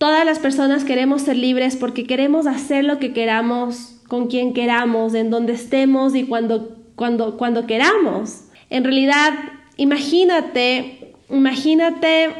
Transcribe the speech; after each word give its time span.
Todas 0.00 0.24
las 0.24 0.38
personas 0.38 0.84
queremos 0.84 1.20
ser 1.20 1.36
libres 1.36 1.76
porque 1.76 2.06
queremos 2.06 2.46
hacer 2.46 2.86
lo 2.86 2.98
que 2.98 3.12
queramos, 3.12 3.96
con 4.08 4.28
quien 4.28 4.54
queramos, 4.54 5.12
en 5.12 5.28
donde 5.28 5.52
estemos 5.52 6.14
y 6.14 6.24
cuando, 6.24 6.78
cuando, 6.96 7.36
cuando 7.36 7.66
queramos. 7.66 8.44
En 8.70 8.82
realidad, 8.82 9.34
imagínate, 9.76 11.12
imagínate 11.28 12.30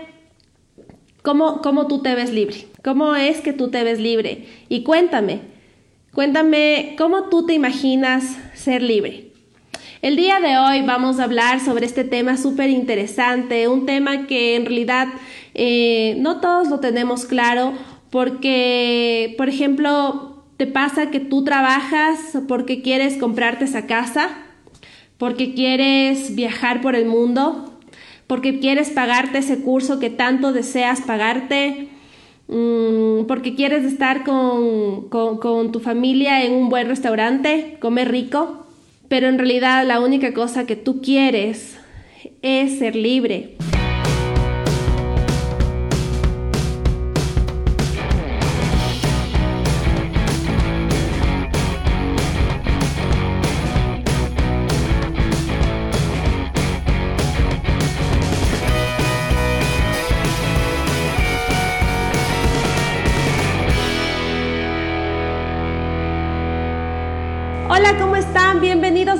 cómo, 1.20 1.60
cómo 1.60 1.86
tú 1.86 2.00
te 2.00 2.14
ves 2.14 2.32
libre, 2.32 2.66
cómo 2.82 3.14
es 3.14 3.42
que 3.42 3.52
tú 3.52 3.68
te 3.68 3.84
ves 3.84 3.98
libre. 3.98 4.46
Y 4.70 4.82
cuéntame, 4.82 5.42
cuéntame 6.14 6.94
cómo 6.96 7.24
tú 7.24 7.44
te 7.44 7.52
imaginas 7.52 8.38
ser 8.54 8.80
libre. 8.80 9.32
El 10.00 10.16
día 10.16 10.40
de 10.40 10.56
hoy 10.56 10.80
vamos 10.80 11.20
a 11.20 11.24
hablar 11.24 11.60
sobre 11.60 11.84
este 11.84 12.04
tema 12.04 12.38
súper 12.38 12.70
interesante, 12.70 13.68
un 13.68 13.84
tema 13.84 14.26
que 14.26 14.56
en 14.56 14.64
realidad 14.64 15.08
eh, 15.54 16.16
no 16.18 16.40
todos 16.40 16.68
lo 16.68 16.80
tenemos 16.80 17.24
claro 17.24 17.72
porque, 18.10 19.34
por 19.36 19.48
ejemplo, 19.48 20.44
te 20.56 20.66
pasa 20.66 21.10
que 21.10 21.20
tú 21.20 21.44
trabajas 21.44 22.38
porque 22.48 22.82
quieres 22.82 23.16
comprarte 23.16 23.64
esa 23.64 23.86
casa, 23.86 24.28
porque 25.18 25.54
quieres 25.54 26.34
viajar 26.34 26.80
por 26.80 26.94
el 26.94 27.06
mundo, 27.06 27.78
porque 28.26 28.58
quieres 28.58 28.90
pagarte 28.90 29.38
ese 29.38 29.60
curso 29.62 29.98
que 29.98 30.10
tanto 30.10 30.52
deseas 30.52 31.00
pagarte, 31.02 31.88
mm, 32.48 33.26
porque 33.26 33.54
quieres 33.54 33.84
estar 33.84 34.24
con, 34.24 35.08
con 35.08 35.72
tu 35.72 35.80
familia 35.80 36.44
en 36.44 36.52
un 36.52 36.68
buen 36.68 36.88
restaurante, 36.88 37.76
comer 37.80 38.10
rico 38.10 38.60
pero 39.10 39.26
en 39.26 39.38
realidad 39.38 39.84
la 39.84 39.98
única 39.98 40.32
cosa 40.32 40.66
que 40.66 40.76
tú 40.76 41.02
quieres 41.02 41.76
es 42.42 42.78
ser 42.78 42.94
libre. 42.94 43.56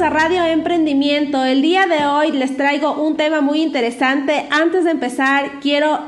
A 0.01 0.09
Radio 0.09 0.43
Emprendimiento. 0.45 1.45
El 1.45 1.61
día 1.61 1.87
de 1.87 2.06
hoy 2.06 2.33
les 2.33 2.56
traigo 2.56 3.03
un 3.03 3.19
tema 3.19 3.43
muy 3.43 3.61
interesante. 3.61 4.47
Antes 4.51 4.84
de 4.84 4.93
empezar, 4.93 5.61
quiero 5.61 6.01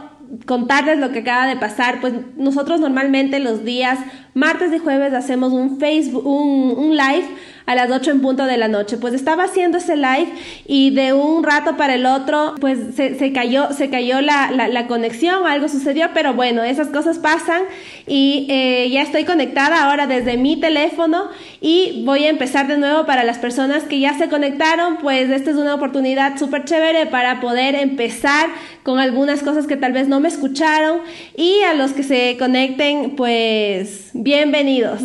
contarles 0.47 0.99
lo 0.99 1.13
que 1.13 1.19
acaba 1.19 1.47
de 1.47 1.57
pasar. 1.57 2.01
Pues 2.01 2.15
nosotros 2.37 2.81
normalmente 2.81 3.39
los 3.39 3.65
días 3.65 3.99
martes 4.33 4.73
y 4.73 4.79
jueves 4.79 5.13
hacemos 5.13 5.53
un 5.53 5.79
Facebook, 5.79 6.27
un 6.27 6.97
live 6.97 7.27
a 7.67 7.75
las 7.75 7.91
8 7.91 8.11
en 8.11 8.21
punto 8.21 8.45
de 8.45 8.57
la 8.57 8.69
noche. 8.69 8.97
Pues 8.97 9.15
estaba 9.15 9.45
haciendo 9.45 9.79
ese 9.79 9.97
live 9.97 10.29
y 10.67 10.91
de 10.91 11.13
un 11.13 11.43
rato 11.45 11.77
para 11.77 11.95
el 11.95 12.07
otro, 12.07 12.55
pues 12.61 12.79
se, 12.95 13.33
cayó, 13.33 13.73
se 13.73 13.91
cayó 13.91 14.21
la, 14.21 14.51
la, 14.51 14.87
conexión, 14.87 15.47
algo 15.47 15.69
sucedió, 15.69 16.11
pero 16.13 16.35
bueno, 16.35 16.63
esas 16.63 16.89
cosas 16.89 17.19
pasan 17.19 17.63
y 18.07 18.47
eh, 18.51 18.91
ya 18.91 19.03
estoy 19.03 19.25
conectada 19.25 19.85
ahora 19.85 20.07
desde 20.07 20.37
mi 20.37 20.57
teléfono 20.57 21.29
y 21.61 22.03
voy 22.05 22.25
a 22.25 22.31
empezar 22.31 22.67
de 22.67 22.79
nuevo 22.79 23.07
para 23.07 23.25
las 23.25 23.39
personas 23.39 23.85
que 23.85 24.01
ya 24.01 24.15
se 24.19 24.29
conectaron, 24.29 24.99
pues 24.99 25.31
esta 25.31 25.51
es 25.51 25.57
una 25.57 25.75
oportunidad 25.75 26.39
súper 26.39 26.65
chévere 26.65 27.07
para 27.07 27.41
poder 27.41 27.75
empezar 27.75 28.51
con 28.83 28.99
algunas 28.99 29.43
cosas 29.43 29.67
que 29.67 29.77
tal 29.77 29.93
vez 29.93 30.09
no 30.09 30.21
me 30.21 30.29
escucharon 30.29 31.01
y 31.37 31.63
a 31.63 31.75
los 31.75 31.93
que 31.93 32.03
se 32.03 32.37
conecten, 32.39 33.17
pues 33.17 34.11
bienvenidos. 34.13 35.01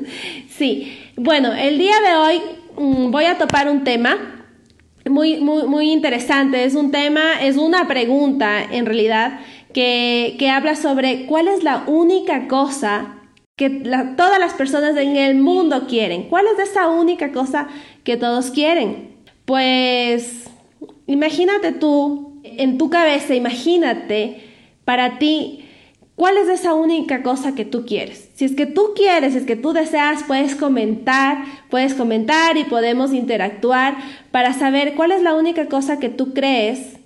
sí. 0.58 1.01
Bueno, 1.24 1.52
el 1.52 1.78
día 1.78 1.94
de 2.00 2.16
hoy 2.16 2.42
mm, 2.76 3.12
voy 3.12 3.26
a 3.26 3.38
topar 3.38 3.68
un 3.68 3.84
tema 3.84 4.44
muy, 5.08 5.36
muy, 5.36 5.68
muy 5.68 5.92
interesante. 5.92 6.64
Es 6.64 6.74
un 6.74 6.90
tema, 6.90 7.40
es 7.40 7.56
una 7.56 7.86
pregunta 7.86 8.60
en 8.60 8.86
realidad 8.86 9.38
que, 9.72 10.36
habla 10.52 10.74
sobre 10.74 11.26
cuál 11.26 11.46
es 11.46 11.62
la 11.62 11.84
única 11.86 12.48
cosa 12.48 13.20
que 13.54 13.70
todas 13.70 14.40
las 14.40 14.54
personas 14.54 14.96
en 14.96 15.16
el 15.16 15.36
mundo 15.36 15.86
quieren. 15.86 16.24
¿Cuál 16.24 16.46
es 16.46 16.70
esa 16.70 16.88
única 16.88 17.30
cosa 17.30 17.68
que 18.02 18.16
todos 18.16 18.50
quieren? 18.50 19.14
Pues 19.44 20.50
imagínate 21.06 21.70
tú, 21.70 22.40
en 22.42 22.78
tu 22.78 22.90
cabeza, 22.90 23.36
imagínate 23.36 24.42
para 24.84 25.20
ti 25.20 25.68
¿Cuál 26.14 26.36
es 26.36 26.48
esa 26.48 26.74
única 26.74 27.22
cosa 27.22 27.54
que 27.54 27.64
tú 27.64 27.86
quieres? 27.86 28.28
Si 28.34 28.44
es 28.44 28.54
que 28.54 28.66
tú 28.66 28.92
quieres, 28.94 29.34
es 29.34 29.44
que 29.44 29.56
tú 29.56 29.72
deseas, 29.72 30.24
puedes 30.24 30.54
comentar, 30.54 31.44
puedes 31.70 31.94
comentar 31.94 32.56
y 32.56 32.64
podemos 32.64 33.12
interactuar 33.12 33.96
para 34.30 34.52
saber 34.52 34.94
cuál 34.94 35.12
es 35.12 35.22
la 35.22 35.34
única 35.34 35.68
cosa 35.68 35.98
que 35.98 36.10
tú 36.10 36.34
crees 36.34 36.98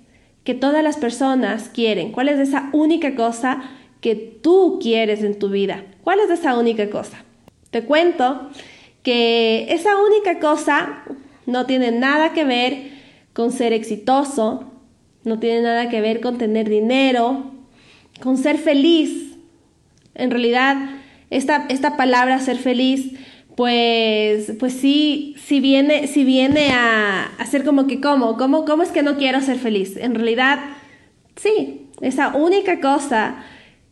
que 0.43 0.53
todas 0.53 0.83
las 0.83 0.97
personas 0.97 1.69
quieren. 1.69 2.11
¿Cuál 2.11 2.29
es 2.29 2.39
esa 2.39 2.69
única 2.73 3.15
cosa 3.15 3.61
que 4.01 4.15
tú 4.15 4.77
quieres 4.81 5.23
en 5.23 5.39
tu 5.39 5.49
vida? 5.49 5.85
¿Cuál 6.03 6.19
es 6.19 6.29
esa 6.29 6.57
única 6.57 6.89
cosa? 6.89 7.23
Te 7.71 7.83
cuento 7.83 8.49
que 9.03 9.67
esa 9.69 9.91
única 9.97 10.39
cosa 10.39 11.03
no 11.45 11.65
tiene 11.65 11.91
nada 11.91 12.33
que 12.33 12.43
ver 12.43 12.91
con 13.33 13.51
ser 13.51 13.71
exitoso, 13.71 14.65
no 15.23 15.39
tiene 15.39 15.61
nada 15.61 15.89
que 15.89 16.01
ver 16.01 16.21
con 16.21 16.37
tener 16.37 16.69
dinero, 16.69 17.51
con 18.21 18.37
ser 18.37 18.57
feliz. 18.57 19.35
En 20.15 20.31
realidad, 20.31 20.77
esta, 21.29 21.65
esta 21.69 21.97
palabra 21.97 22.39
ser 22.39 22.57
feliz, 22.57 23.11
pues, 23.55 24.53
pues 24.59 24.73
sí, 24.73 25.35
viene, 25.49 26.07
si 26.07 26.23
viene 26.23 26.71
a, 26.71 27.25
a 27.37 27.45
ser 27.45 27.63
como 27.63 27.87
que, 27.87 27.99
¿cómo? 27.99 28.37
¿cómo? 28.37 28.65
¿Cómo 28.65 28.83
es 28.83 28.89
que 28.89 29.03
no 29.03 29.17
quiero 29.17 29.41
ser 29.41 29.57
feliz? 29.57 29.97
En 29.97 30.15
realidad, 30.15 30.59
sí, 31.35 31.87
esa 32.01 32.35
única 32.35 32.79
cosa 32.79 33.43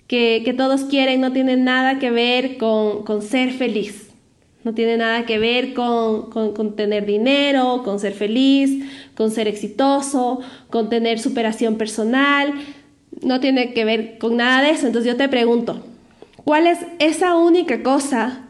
que, 0.07 0.43
que 0.45 0.53
todos 0.53 0.83
quieren 0.83 1.21
no 1.21 1.31
tiene 1.31 1.57
nada 1.57 1.99
que 1.99 2.11
ver 2.11 2.57
con, 2.57 3.03
con 3.03 3.21
ser 3.21 3.51
feliz. 3.51 4.11
No 4.63 4.73
tiene 4.73 4.97
nada 4.97 5.25
que 5.27 5.37
ver 5.37 5.75
con, 5.75 6.31
con, 6.31 6.53
con, 6.53 6.75
tener 6.75 7.05
dinero, 7.05 7.81
con 7.83 7.99
ser 7.99 8.13
feliz, 8.13 8.83
con 9.15 9.29
ser 9.29 9.47
exitoso, 9.47 10.39
con 10.71 10.89
tener 10.89 11.19
superación 11.19 11.75
personal 11.75 12.51
no 13.21 13.39
tiene 13.39 13.73
que 13.73 13.85
ver 13.85 14.17
con 14.17 14.37
nada 14.37 14.61
de 14.61 14.71
eso. 14.71 14.87
Entonces 14.87 15.11
yo 15.11 15.17
te 15.17 15.29
pregunto, 15.29 15.85
¿cuál 16.43 16.67
es 16.67 16.79
esa 16.99 17.35
única 17.35 17.83
cosa 17.83 18.41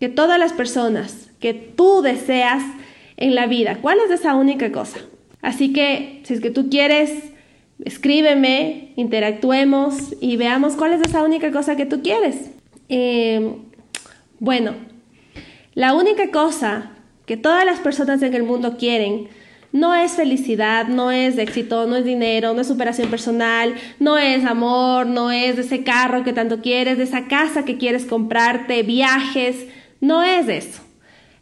que 0.00 0.08
todas 0.08 0.38
las 0.38 0.52
personas 0.52 1.30
que 1.40 1.54
tú 1.54 2.02
deseas 2.02 2.62
en 3.16 3.34
la 3.34 3.46
vida? 3.46 3.78
¿Cuál 3.80 3.98
es 4.04 4.10
esa 4.10 4.34
única 4.34 4.72
cosa? 4.72 4.98
Así 5.42 5.72
que 5.72 6.20
si 6.24 6.34
es 6.34 6.40
que 6.40 6.50
tú 6.50 6.70
quieres, 6.70 7.12
escríbeme, 7.84 8.92
interactuemos 8.96 10.14
y 10.20 10.36
veamos 10.36 10.74
cuál 10.74 10.94
es 10.94 11.02
esa 11.02 11.22
única 11.22 11.52
cosa 11.52 11.76
que 11.76 11.86
tú 11.86 12.02
quieres. 12.02 12.50
Eh, 12.88 13.56
bueno, 14.38 14.74
la 15.74 15.94
única 15.94 16.30
cosa 16.30 16.92
que 17.26 17.36
todas 17.36 17.64
las 17.64 17.80
personas 17.80 18.22
en 18.22 18.34
el 18.34 18.42
mundo 18.42 18.76
quieren 18.76 19.28
no 19.74 19.92
es 19.92 20.12
felicidad, 20.12 20.86
no 20.86 21.10
es 21.10 21.36
éxito, 21.36 21.88
no 21.88 21.96
es 21.96 22.04
dinero, 22.04 22.54
no 22.54 22.60
es 22.60 22.68
superación 22.68 23.10
personal, 23.10 23.74
no 23.98 24.18
es 24.18 24.44
amor, 24.44 25.04
no 25.04 25.32
es 25.32 25.58
ese 25.58 25.82
carro 25.82 26.22
que 26.22 26.32
tanto 26.32 26.60
quieres, 26.60 26.96
de 26.96 27.02
esa 27.02 27.26
casa 27.26 27.64
que 27.64 27.76
quieres 27.76 28.06
comprarte, 28.06 28.84
viajes, 28.84 29.66
no 30.00 30.22
es 30.22 30.48
eso. 30.48 30.80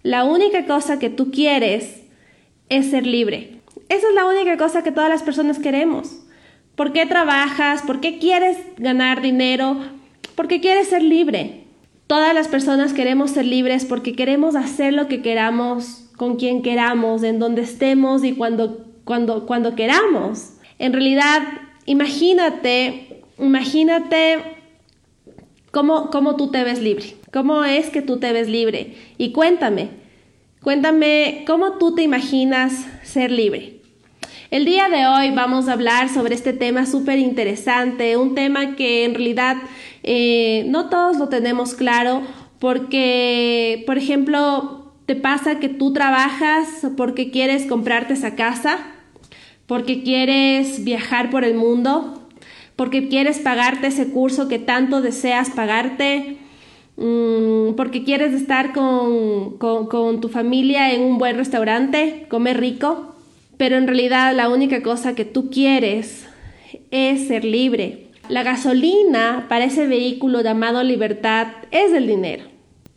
La 0.03 0.25
única 0.25 0.65
cosa 0.65 0.98
que 0.98 1.10
tú 1.10 1.31
quieres 1.31 2.04
es 2.71 2.91
ser 2.91 3.06
libre. 3.06 3.60
Esa 3.91 4.09
es 4.09 4.15
la 4.15 4.25
única 4.25 4.56
cosa 4.56 4.82
que 4.82 4.92
todas 4.92 5.10
las 5.10 5.22
personas 5.22 5.59
queremos. 5.59 6.22
¿Por 6.75 6.94
qué 6.94 7.04
trabajas? 7.04 7.82
¿Por 7.82 8.00
qué 8.00 8.19
quieres 8.19 8.56
ganar 8.78 9.21
dinero? 9.21 9.76
Porque 10.37 10.62
quieres 10.62 10.89
ser 10.89 11.03
libre. 11.03 11.65
Todas 12.07 12.33
las 12.33 12.48
personas 12.48 12.95
queremos 12.95 13.33
ser 13.33 13.45
libres 13.45 13.84
porque 13.84 14.15
queremos 14.15 14.57
hacer 14.57 14.95
lo 14.95 15.07
que 15.07 15.21
queramos 15.21 16.02
con 16.16 16.36
quien 16.36 16.62
queramos, 16.62 17.22
en 17.22 17.38
donde 17.38 17.62
estemos 17.62 18.24
y 18.24 18.32
cuando, 18.32 18.86
cuando, 19.04 19.47
cuando 19.47 19.74
queramos. 19.74 20.54
En 20.78 20.92
realidad, 20.92 21.42
imagínate, 21.86 23.22
imagínate 23.38 24.38
cómo, 25.70 26.10
cómo 26.10 26.36
tú 26.36 26.50
te 26.50 26.64
ves 26.64 26.80
libre, 26.80 27.16
cómo 27.32 27.64
es 27.64 27.91
que 27.91 28.03
tú 28.03 28.18
te 28.18 28.32
ves 28.32 28.48
libre. 28.48 28.94
Y 29.18 29.32
cuéntame, 29.32 29.91
cuéntame 30.62 31.44
cómo 31.47 31.78
tú 31.78 31.94
te 31.94 32.03
imaginas 32.03 32.86
ser 33.03 33.30
libre. 33.30 33.80
El 34.50 34.66
día 34.66 34.91
de 34.91 35.06
hoy 35.06 35.30
vamos 35.30 35.68
a 35.68 35.72
hablar 35.72 36.10
sobre 36.10 36.34
este 36.34 36.53
tema 36.53 36.84
súper 36.84 37.18
interesante, 37.18 38.18
un 38.18 38.34
tema 38.34 38.76
que 38.76 39.04
en 39.04 39.14
realidad 39.14 39.56
eh, 40.03 40.64
no 40.68 40.91
todos 40.91 41.16
lo 41.16 41.30
tenemos 41.30 41.72
claro 41.72 42.20
porque, 42.59 43.82
por 43.86 43.97
ejemplo, 43.97 44.82
¿Te 45.07 45.16
pasa 45.16 45.59
que 45.59 45.69
tú 45.69 45.93
trabajas 45.93 46.87
porque 46.97 47.31
quieres 47.31 47.66
comprarte 47.66 48.15
esa 48.15 48.34
casa? 48.34 48.78
¿Porque 49.66 50.03
quieres 50.03 50.84
viajar 50.84 51.31
por 51.31 51.45
el 51.45 51.54
mundo? 51.54 52.22
porque 52.77 53.09
quieres 53.09 53.39
pagarte 53.39 53.89
ese 53.89 54.10
curso 54.10 54.49
que 54.49 54.59
tanto 54.59 55.03
deseas 55.03 55.51
pagarte, 55.51 56.39
mm, 56.97 57.75
porque 57.77 58.04
quieres 58.04 58.33
estar 58.33 58.72
con, 58.72 59.59
con 59.59 60.21
tu 60.21 60.28
familia 60.28 60.93
en 60.93 61.03
un 61.03 61.19
buen 61.19 61.37
restaurante, 61.37 62.27
comer 62.28 62.59
rico, 62.59 63.15
pero 63.57 63.77
en 63.77 63.87
realidad 63.87 64.34
la 64.34 64.48
única 64.48 64.83
cosa 64.83 65.15
que 65.15 65.25
tú 65.25 65.51
quieres 65.51 66.27
es 66.91 67.28
ser 67.28 67.45
libre. 67.45 68.09
La 68.28 68.43
gasolina 68.43 69.47
para 69.48 69.65
ese 69.65 69.87
vehículo 69.87 70.43
llamado 70.43 70.83
libertad 70.83 71.48
es 71.71 71.93
el 71.93 72.07
dinero, 72.07 72.45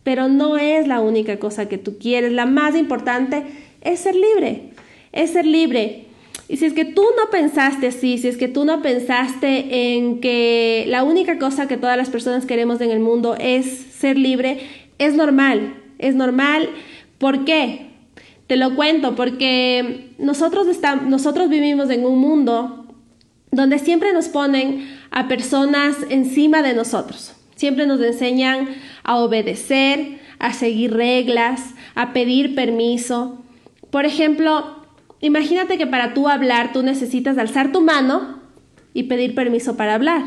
pero 0.05 0.27
no 0.27 0.55
es 0.55 0.87
la 0.87 1.01
única 1.01 1.39
cosa 1.39 1.67
que 1.67 1.79
tú 1.79 1.97
quieres. 1.97 2.31
La 2.31 2.45
más 2.45 2.75
importante 2.75 3.43
es 3.81 4.01
ser 4.01 4.15
libre, 4.15 4.69
es 5.11 5.31
ser 5.31 5.47
libre. 5.47 6.05
Y 6.47 6.57
si 6.57 6.65
es 6.65 6.73
que 6.73 6.85
tú 6.85 7.03
no 7.17 7.31
pensaste 7.31 7.87
así, 7.87 8.19
si 8.19 8.27
es 8.27 8.37
que 8.37 8.47
tú 8.47 8.65
no 8.65 8.83
pensaste 8.83 9.95
en 9.95 10.21
que 10.21 10.85
la 10.89 11.03
única 11.03 11.39
cosa 11.39 11.67
que 11.67 11.77
todas 11.77 11.97
las 11.97 12.11
personas 12.11 12.45
queremos 12.45 12.81
en 12.81 12.91
el 12.91 12.99
mundo 12.99 13.35
es 13.39 13.65
ser 13.65 14.15
libre, 14.15 14.59
es 14.99 15.15
normal, 15.15 15.73
es 15.97 16.13
normal. 16.13 16.69
¿Por 17.17 17.43
qué? 17.43 17.87
Te 18.45 18.57
lo 18.57 18.75
cuento, 18.75 19.15
porque 19.15 20.11
nosotros, 20.19 20.67
estamos, 20.67 21.07
nosotros 21.07 21.49
vivimos 21.49 21.89
en 21.89 22.05
un 22.05 22.19
mundo 22.19 22.85
donde 23.49 23.79
siempre 23.79 24.13
nos 24.13 24.27
ponen 24.27 24.87
a 25.09 25.27
personas 25.27 25.95
encima 26.11 26.61
de 26.61 26.75
nosotros. 26.75 27.33
Siempre 27.55 27.87
nos 27.87 28.01
enseñan 28.01 28.67
a 29.03 29.17
obedecer, 29.17 30.19
a 30.39 30.53
seguir 30.53 30.93
reglas, 30.93 31.73
a 31.95 32.13
pedir 32.13 32.55
permiso. 32.55 33.43
Por 33.89 34.05
ejemplo, 34.05 34.85
imagínate 35.21 35.77
que 35.77 35.87
para 35.87 36.13
tú 36.13 36.27
hablar 36.27 36.73
tú 36.73 36.83
necesitas 36.83 37.37
alzar 37.37 37.71
tu 37.71 37.81
mano 37.81 38.41
y 38.93 39.03
pedir 39.03 39.35
permiso 39.35 39.77
para 39.77 39.95
hablar. 39.95 40.23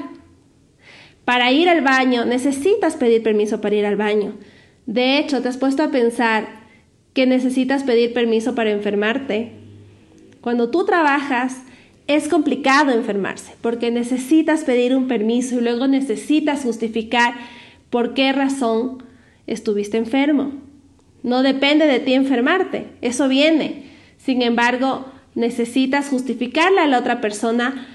Para 1.24 1.52
ir 1.52 1.68
al 1.68 1.82
baño 1.82 2.24
necesitas 2.24 2.96
pedir 2.96 3.22
permiso 3.22 3.60
para 3.60 3.74
ir 3.74 3.84
al 3.84 3.96
baño. 3.96 4.34
De 4.86 5.18
hecho, 5.18 5.42
te 5.42 5.48
has 5.48 5.58
puesto 5.58 5.82
a 5.82 5.90
pensar 5.90 6.48
que 7.12 7.26
necesitas 7.26 7.84
pedir 7.84 8.14
permiso 8.14 8.54
para 8.54 8.70
enfermarte. 8.70 9.52
Cuando 10.40 10.70
tú 10.70 10.86
trabajas, 10.86 11.62
es 12.08 12.26
complicado 12.28 12.90
enfermarse 12.90 13.54
porque 13.60 13.90
necesitas 13.90 14.64
pedir 14.64 14.96
un 14.96 15.06
permiso 15.06 15.56
y 15.56 15.60
luego 15.60 15.86
necesitas 15.86 16.62
justificar 16.62 17.34
por 17.90 18.14
qué 18.14 18.32
razón 18.32 19.04
estuviste 19.46 19.98
enfermo. 19.98 20.52
No 21.22 21.42
depende 21.42 21.86
de 21.86 22.00
ti 22.00 22.14
enfermarte, 22.14 22.86
eso 23.02 23.28
viene. 23.28 23.84
Sin 24.16 24.42
embargo, 24.42 25.04
necesitas 25.34 26.08
justificarle 26.08 26.80
a 26.80 26.86
la 26.86 26.98
otra 26.98 27.20
persona 27.20 27.86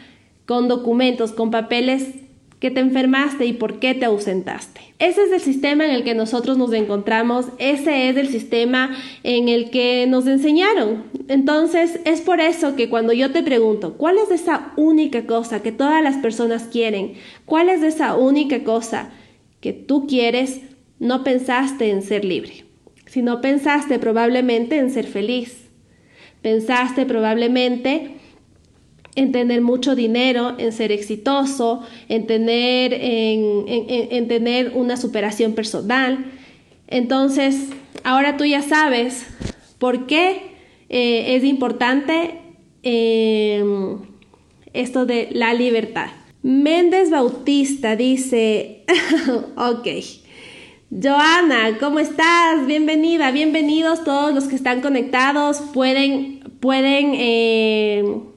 con 0.45 0.67
documentos, 0.67 1.31
con 1.31 1.51
papeles 1.51 2.07
que 2.63 2.71
te 2.71 2.79
enfermaste 2.79 3.45
y 3.45 3.51
por 3.51 3.79
qué 3.79 3.93
te 3.93 4.05
ausentaste. 4.05 4.79
Ese 4.97 5.23
es 5.23 5.33
el 5.33 5.41
sistema 5.41 5.83
en 5.83 5.91
el 5.91 6.05
que 6.05 6.15
nosotros 6.15 6.57
nos 6.57 6.71
encontramos, 6.71 7.47
ese 7.57 8.07
es 8.07 8.15
el 8.15 8.29
sistema 8.29 8.95
en 9.23 9.49
el 9.49 9.69
que 9.69 10.07
nos 10.07 10.27
enseñaron. 10.27 11.03
Entonces, 11.27 11.99
es 12.05 12.21
por 12.21 12.39
eso 12.39 12.77
que 12.77 12.87
cuando 12.87 13.11
yo 13.11 13.33
te 13.33 13.43
pregunto, 13.43 13.95
¿cuál 13.95 14.15
es 14.17 14.31
esa 14.31 14.71
única 14.77 15.25
cosa 15.25 15.61
que 15.61 15.73
todas 15.73 16.01
las 16.01 16.15
personas 16.19 16.63
quieren? 16.63 17.15
¿Cuál 17.43 17.67
es 17.67 17.83
esa 17.83 18.15
única 18.15 18.63
cosa 18.63 19.09
que 19.59 19.73
tú 19.73 20.07
quieres? 20.07 20.61
No 20.99 21.25
pensaste 21.25 21.89
en 21.89 22.01
ser 22.01 22.23
libre, 22.23 22.63
sino 23.07 23.41
pensaste 23.41 23.99
probablemente 23.99 24.77
en 24.77 24.89
ser 24.89 25.07
feliz. 25.07 25.67
Pensaste 26.41 27.05
probablemente 27.05 28.22
en 29.15 29.31
tener 29.31 29.61
mucho 29.61 29.95
dinero, 29.95 30.55
en 30.57 30.71
ser 30.71 30.91
exitoso, 30.91 31.83
en 32.09 32.25
tener, 32.25 32.93
en, 32.93 34.27
tener 34.27 34.71
una 34.75 34.97
superación 34.97 35.53
personal. 35.53 36.25
Entonces, 36.87 37.69
ahora 38.03 38.37
tú 38.37 38.45
ya 38.45 38.61
sabes 38.61 39.25
por 39.77 40.07
qué 40.07 40.53
eh, 40.89 41.35
es 41.35 41.43
importante 41.43 42.39
em, 42.81 43.99
esto 44.73 45.05
de 45.05 45.29
la 45.31 45.53
libertad. 45.53 46.07
Méndez 46.41 47.09
Bautista 47.09 47.95
dice, 47.95 48.83
ok, 49.55 49.87
Joana, 50.91 51.77
¿cómo 51.79 51.99
estás? 51.99 52.67
Bienvenida, 52.67 53.31
bienvenidos 53.31 54.03
todos 54.03 54.33
los 54.33 54.45
que 54.45 54.55
están 54.55 54.81
conectados. 54.81 55.61
Pueden, 55.73 56.41
pueden 56.59 57.13
em, 57.15 58.32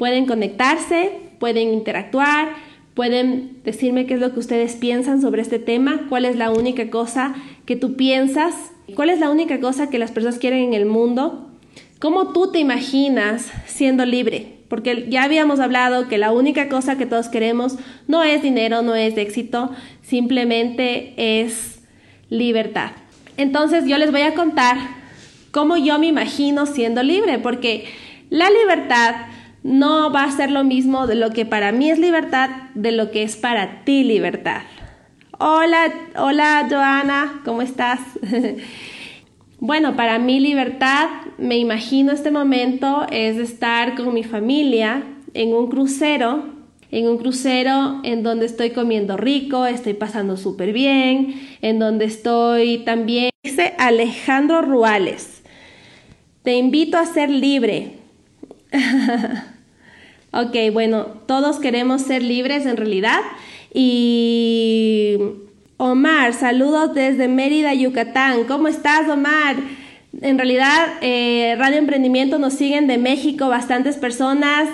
Pueden 0.00 0.24
conectarse, 0.24 1.12
pueden 1.38 1.74
interactuar, 1.74 2.54
pueden 2.94 3.58
decirme 3.64 4.06
qué 4.06 4.14
es 4.14 4.20
lo 4.20 4.32
que 4.32 4.40
ustedes 4.40 4.76
piensan 4.76 5.20
sobre 5.20 5.42
este 5.42 5.58
tema, 5.58 6.06
cuál 6.08 6.24
es 6.24 6.36
la 6.36 6.50
única 6.50 6.88
cosa 6.88 7.34
que 7.66 7.76
tú 7.76 7.96
piensas, 7.96 8.54
cuál 8.96 9.10
es 9.10 9.20
la 9.20 9.28
única 9.28 9.60
cosa 9.60 9.90
que 9.90 9.98
las 9.98 10.10
personas 10.10 10.38
quieren 10.38 10.60
en 10.60 10.72
el 10.72 10.86
mundo, 10.86 11.50
cómo 11.98 12.32
tú 12.32 12.50
te 12.50 12.58
imaginas 12.58 13.52
siendo 13.66 14.06
libre, 14.06 14.60
porque 14.68 15.04
ya 15.10 15.22
habíamos 15.24 15.60
hablado 15.60 16.08
que 16.08 16.16
la 16.16 16.32
única 16.32 16.70
cosa 16.70 16.96
que 16.96 17.04
todos 17.04 17.28
queremos 17.28 17.76
no 18.08 18.22
es 18.22 18.42
dinero, 18.42 18.80
no 18.80 18.94
es 18.94 19.18
éxito, 19.18 19.70
simplemente 20.00 21.12
es 21.42 21.82
libertad. 22.30 22.92
Entonces 23.36 23.84
yo 23.84 23.98
les 23.98 24.12
voy 24.12 24.22
a 24.22 24.32
contar 24.32 24.78
cómo 25.50 25.76
yo 25.76 25.98
me 25.98 26.06
imagino 26.06 26.64
siendo 26.64 27.02
libre, 27.02 27.38
porque 27.38 27.84
la 28.30 28.48
libertad 28.48 29.26
no 29.62 30.10
va 30.10 30.24
a 30.24 30.30
ser 30.30 30.50
lo 30.50 30.64
mismo 30.64 31.06
de 31.06 31.14
lo 31.14 31.30
que 31.30 31.44
para 31.44 31.72
mí 31.72 31.90
es 31.90 31.98
libertad, 31.98 32.50
de 32.74 32.92
lo 32.92 33.10
que 33.10 33.22
es 33.22 33.36
para 33.36 33.84
ti 33.84 34.04
libertad. 34.04 34.62
Hola, 35.38 35.92
hola 36.16 36.66
Joana, 36.68 37.40
¿cómo 37.44 37.62
estás? 37.62 38.00
bueno, 39.60 39.96
para 39.96 40.18
mí 40.18 40.40
libertad, 40.40 41.08
me 41.38 41.58
imagino 41.58 42.12
este 42.12 42.30
momento, 42.30 43.06
es 43.10 43.36
estar 43.36 43.94
con 43.94 44.12
mi 44.12 44.24
familia 44.24 45.02
en 45.34 45.54
un 45.54 45.68
crucero, 45.68 46.44
en 46.90 47.08
un 47.08 47.18
crucero 47.18 48.00
en 48.02 48.22
donde 48.22 48.46
estoy 48.46 48.70
comiendo 48.70 49.16
rico, 49.16 49.66
estoy 49.66 49.94
pasando 49.94 50.36
súper 50.36 50.72
bien, 50.72 51.40
en 51.62 51.78
donde 51.78 52.06
estoy 52.06 52.78
también, 52.78 53.30
dice 53.42 53.74
Alejandro 53.78 54.62
Ruales, 54.62 55.42
te 56.42 56.56
invito 56.56 56.96
a 56.96 57.06
ser 57.06 57.30
libre. 57.30 57.98
ok, 60.32 60.72
bueno, 60.72 61.06
todos 61.26 61.58
queremos 61.58 62.02
ser 62.02 62.22
libres 62.22 62.66
en 62.66 62.76
realidad. 62.76 63.20
Y 63.72 65.18
Omar, 65.76 66.34
saludos 66.34 66.94
desde 66.94 67.28
Mérida, 67.28 67.74
Yucatán. 67.74 68.44
¿Cómo 68.44 68.68
estás, 68.68 69.08
Omar? 69.08 69.56
En 70.20 70.36
realidad, 70.36 70.88
eh, 71.00 71.54
Radio 71.58 71.78
Emprendimiento 71.78 72.38
nos 72.38 72.54
siguen 72.54 72.86
de 72.86 72.98
México 72.98 73.48
bastantes 73.48 73.96
personas. 73.96 74.68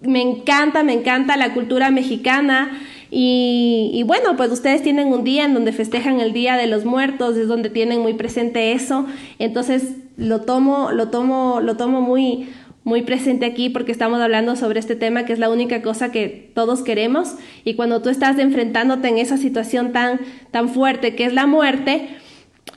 Me 0.00 0.22
encanta, 0.22 0.82
me 0.82 0.92
encanta 0.92 1.36
la 1.36 1.54
cultura 1.54 1.90
mexicana. 1.90 2.70
Y, 3.10 3.90
y, 3.94 4.02
bueno, 4.02 4.36
pues 4.36 4.50
ustedes 4.50 4.82
tienen 4.82 5.08
un 5.08 5.24
día 5.24 5.44
en 5.44 5.54
donde 5.54 5.72
festejan 5.72 6.20
el 6.20 6.32
Día 6.32 6.56
de 6.56 6.66
los 6.66 6.84
Muertos, 6.84 7.36
es 7.36 7.48
donde 7.48 7.70
tienen 7.70 8.00
muy 8.00 8.14
presente 8.14 8.72
eso. 8.72 9.06
Entonces 9.38 9.96
lo 10.16 10.40
tomo, 10.40 10.90
lo 10.92 11.08
tomo, 11.08 11.60
lo 11.60 11.76
tomo 11.76 12.00
muy, 12.00 12.48
muy 12.86 13.02
presente 13.02 13.46
aquí 13.46 13.68
porque 13.68 13.90
estamos 13.90 14.20
hablando 14.20 14.54
sobre 14.54 14.78
este 14.78 14.94
tema 14.94 15.24
que 15.26 15.32
es 15.32 15.40
la 15.40 15.50
única 15.50 15.82
cosa 15.82 16.12
que 16.12 16.52
todos 16.54 16.82
queremos 16.82 17.34
y 17.64 17.74
cuando 17.74 18.00
tú 18.00 18.10
estás 18.10 18.38
enfrentándote 18.38 19.08
en 19.08 19.18
esa 19.18 19.36
situación 19.38 19.90
tan, 19.90 20.20
tan 20.52 20.68
fuerte 20.68 21.16
que 21.16 21.24
es 21.24 21.32
la 21.32 21.48
muerte, 21.48 22.06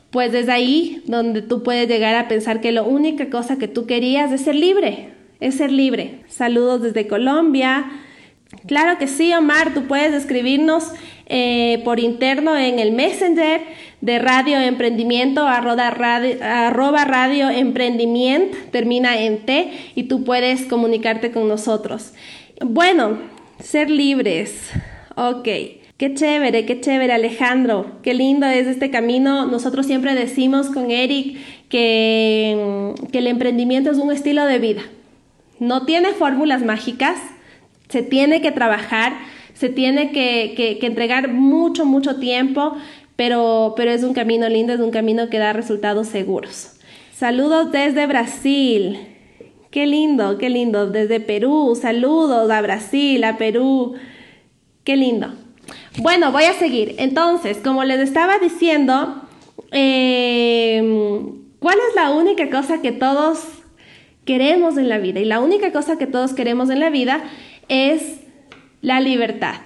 pues 0.10 0.34
es 0.34 0.50
ahí 0.50 1.04
donde 1.06 1.44
tú 1.44 1.62
puedes 1.62 1.88
llegar 1.88 2.16
a 2.16 2.28
pensar 2.28 2.60
que 2.60 2.72
la 2.72 2.82
única 2.82 3.30
cosa 3.30 3.60
que 3.60 3.68
tú 3.68 3.86
querías 3.86 4.32
es 4.32 4.42
ser 4.42 4.56
libre, 4.56 5.14
es 5.40 5.54
ser 5.54 5.72
libre. 5.72 6.22
Saludos 6.28 6.82
desde 6.82 7.06
Colombia. 7.06 7.86
Claro 8.66 8.98
que 8.98 9.06
sí, 9.06 9.32
Omar, 9.36 9.76
tú 9.76 9.84
puedes 9.84 10.12
escribirnos 10.16 10.92
eh, 11.28 11.84
por 11.86 12.00
interno 12.00 12.58
en 12.58 12.80
el 12.80 12.94
Messenger 12.94 13.62
de 14.02 14.20
Radio 14.20 14.60
Emprendimiento, 14.60 15.46
arroba 15.48 15.90
radio, 15.90 17.50
Emprendimiento, 17.50 18.58
termina 18.72 19.22
en 19.22 19.46
T 19.46 19.72
y 19.96 20.04
tú 20.04 20.24
puedes 20.24 20.64
comunicarte 20.64 21.32
con 21.32 21.48
nosotros. 21.48 22.14
Bueno, 22.62 23.20
ser 23.60 23.90
libres. 23.90 24.70
Ok. 25.16 25.48
Qué 25.98 26.14
chévere, 26.14 26.66
qué 26.66 26.80
chévere 26.80 27.12
Alejandro, 27.12 27.98
qué 28.04 28.14
lindo 28.14 28.46
es 28.46 28.68
este 28.68 28.90
camino. 28.90 29.48
Nosotros 29.48 29.86
siempre 29.86 30.16
decimos 30.16 30.68
con 30.68 30.92
Eric 30.92 31.38
que, 31.68 32.94
que 33.12 33.18
el 33.18 33.28
emprendimiento 33.28 33.92
es 33.92 33.98
un 33.98 34.10
estilo 34.10 34.46
de 34.46 34.60
vida. 34.60 34.82
No 35.60 35.86
tiene 35.86 36.12
fórmulas 36.12 36.64
mágicas, 36.64 37.18
se 37.90 38.02
tiene 38.02 38.42
que 38.42 38.52
trabajar, 38.52 39.12
se 39.60 39.68
tiene 39.68 40.12
que, 40.12 40.80
entregar 40.84 41.28
mucho, 41.34 41.84
mucho 41.84 42.16
tiempo, 42.16 42.78
pero, 43.20 43.74
pero 43.76 43.92
es 43.92 44.04
un 44.04 44.14
camino 44.14 44.48
lindo, 44.48 44.72
es 44.72 44.80
un 44.80 44.92
camino 44.92 45.30
que 45.30 45.40
da 45.40 45.52
resultados 45.52 46.08
seguros. 46.08 46.78
Saludos 47.14 47.70
desde 47.70 48.08
Brasil. 48.08 48.98
Qué 49.72 49.88
lindo, 49.88 50.38
qué 50.38 50.50
lindo. 50.50 50.90
Desde 50.90 51.20
Perú, 51.20 51.78
saludos 51.78 52.50
a 52.50 52.62
Brasil, 52.62 53.22
a 53.26 53.38
Perú. 53.38 53.96
Qué 54.86 54.96
lindo. 54.96 55.34
Bueno, 55.98 56.32
voy 56.32 56.46
a 56.46 56.54
seguir. 56.54 56.96
Entonces, 56.98 57.58
como 57.58 57.84
les 57.84 58.00
estaba 58.00 58.40
diciendo, 58.40 59.22
em, 59.72 61.44
¿cuál 61.60 61.78
es 61.90 61.96
la 61.96 62.12
única 62.12 62.50
cosa 62.50 62.82
que 62.82 62.94
todos 62.94 63.40
queremos 64.24 64.78
en 64.78 64.88
la 64.88 64.98
vida? 64.98 65.20
Y 65.20 65.26
la 65.26 65.42
única 65.42 65.74
cosa 65.74 65.98
que 65.98 66.08
todos 66.08 66.32
queremos 66.32 66.70
en 66.70 66.80
la 66.80 66.90
vida 66.90 67.22
es 67.68 68.22
la 68.82 69.02
libertad. 69.02 69.58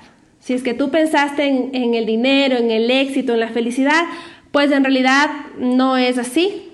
Si 0.43 0.53
es 0.53 0.61
que 0.61 0.73
tú 0.73 0.89
pensaste 0.91 1.45
en, 1.47 1.69
en 1.73 1.93
el 1.93 2.05
dinero, 2.05 2.57
en 2.57 2.69
el 2.69 2.91
éxito, 2.91 3.33
en 3.33 3.39
la 3.39 3.47
felicidad, 3.47 4.03
pues 4.51 4.71
en 4.71 4.83
realidad 4.83 5.29
no 5.57 5.95
es 5.95 6.17
así. 6.17 6.69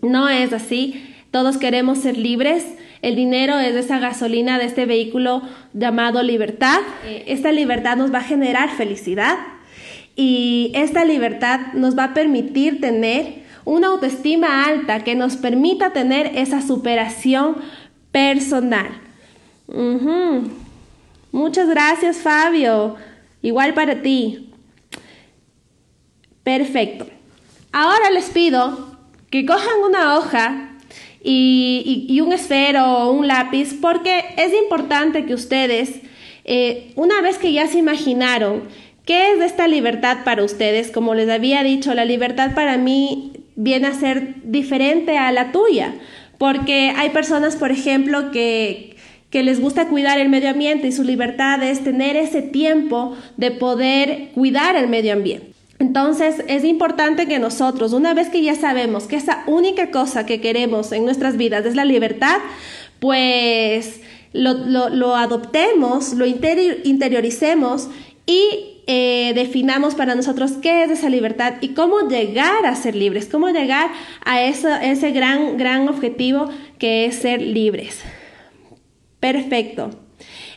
No 0.00 0.30
es 0.30 0.54
así. 0.54 1.14
Todos 1.30 1.58
queremos 1.58 1.98
ser 1.98 2.16
libres. 2.16 2.64
El 3.02 3.14
dinero 3.16 3.58
es 3.58 3.76
esa 3.76 3.98
gasolina 3.98 4.58
de 4.58 4.64
este 4.64 4.86
vehículo 4.86 5.42
llamado 5.74 6.22
libertad. 6.22 6.80
Eh, 7.04 7.24
esta 7.26 7.52
libertad 7.52 7.98
nos 7.98 8.12
va 8.12 8.18
a 8.18 8.24
generar 8.24 8.70
felicidad 8.70 9.36
y 10.16 10.72
esta 10.74 11.04
libertad 11.04 11.74
nos 11.74 11.96
va 11.98 12.04
a 12.04 12.14
permitir 12.14 12.80
tener 12.80 13.44
una 13.66 13.88
autoestima 13.88 14.64
alta 14.64 15.04
que 15.04 15.14
nos 15.14 15.36
permita 15.36 15.92
tener 15.92 16.32
esa 16.34 16.62
superación 16.62 17.56
personal. 18.10 18.88
Muchas 21.36 21.68
gracias 21.68 22.16
Fabio. 22.16 22.96
Igual 23.42 23.74
para 23.74 24.00
ti. 24.00 24.48
Perfecto. 26.42 27.06
Ahora 27.72 28.10
les 28.10 28.30
pido 28.30 28.96
que 29.28 29.44
cojan 29.44 29.80
una 29.86 30.16
hoja 30.16 30.78
y, 31.22 32.18
un 32.24 32.32
esfero 32.32 32.86
o 32.86 33.12
un 33.12 33.26
lápiz, 33.26 33.74
porque 33.82 34.24
es 34.38 34.54
importante 34.54 35.26
que 35.26 35.34
ustedes, 35.34 36.00
eh, 36.46 36.92
una 36.96 37.20
vez 37.20 37.36
que 37.36 37.52
ya 37.52 37.66
se 37.66 37.76
imaginaron 37.76 38.62
qué 39.04 39.32
es 39.32 39.40
esta 39.40 39.68
libertad 39.68 40.24
para 40.24 40.42
ustedes, 40.42 40.90
como 40.90 41.14
les 41.14 41.28
había 41.28 41.62
dicho, 41.62 41.92
la 41.92 42.06
libertad 42.06 42.54
para 42.54 42.78
mí 42.78 43.32
viene 43.56 43.88
a 43.88 43.92
ser 43.92 44.36
diferente 44.42 45.18
a 45.18 45.30
la 45.32 45.52
tuya, 45.52 45.96
porque 46.38 46.94
hay 46.96 47.10
personas, 47.10 47.56
por 47.56 47.72
ejemplo, 47.72 48.30
que 48.30 48.95
que 49.30 49.42
les 49.42 49.60
gusta 49.60 49.88
cuidar 49.88 50.18
el 50.18 50.28
medio 50.28 50.50
ambiente 50.50 50.86
y 50.86 50.92
su 50.92 51.02
libertad 51.02 51.62
es 51.62 51.82
tener 51.82 52.16
ese 52.16 52.42
tiempo 52.42 53.16
de 53.36 53.50
poder 53.50 54.30
cuidar 54.34 54.76
el 54.76 54.88
medio 54.88 55.12
ambiente. 55.12 55.52
Entonces 55.78 56.42
es 56.48 56.64
importante 56.64 57.26
que 57.26 57.38
nosotros, 57.38 57.92
una 57.92 58.14
vez 58.14 58.30
que 58.30 58.42
ya 58.42 58.54
sabemos 58.54 59.04
que 59.04 59.16
esa 59.16 59.44
única 59.46 59.90
cosa 59.90 60.24
que 60.24 60.40
queremos 60.40 60.92
en 60.92 61.04
nuestras 61.04 61.36
vidas 61.36 61.66
es 61.66 61.74
la 61.74 61.84
libertad, 61.84 62.38
pues 62.98 64.00
lo, 64.32 65.16
adoptemos, 65.16 66.14
lo 66.14 66.24
interioricemos 66.24 67.88
y 68.26 68.82
eh, 68.86 69.32
definamos 69.34 69.94
para 69.94 70.14
nosotros 70.14 70.52
qué 70.62 70.84
es 70.84 70.90
esa 70.90 71.10
libertad 71.10 71.54
y 71.60 71.70
cómo 71.70 72.08
llegar 72.08 72.64
a 72.64 72.74
ser 72.74 72.94
libres, 72.94 73.26
cómo 73.26 73.48
llegar 73.48 73.90
a 74.24 74.42
ese 74.42 75.10
gran, 75.10 75.58
gran 75.58 75.88
objetivo 75.88 76.48
que 76.78 77.04
es 77.06 77.16
ser 77.16 77.42
libres. 77.42 78.00
Perfecto. 79.32 79.90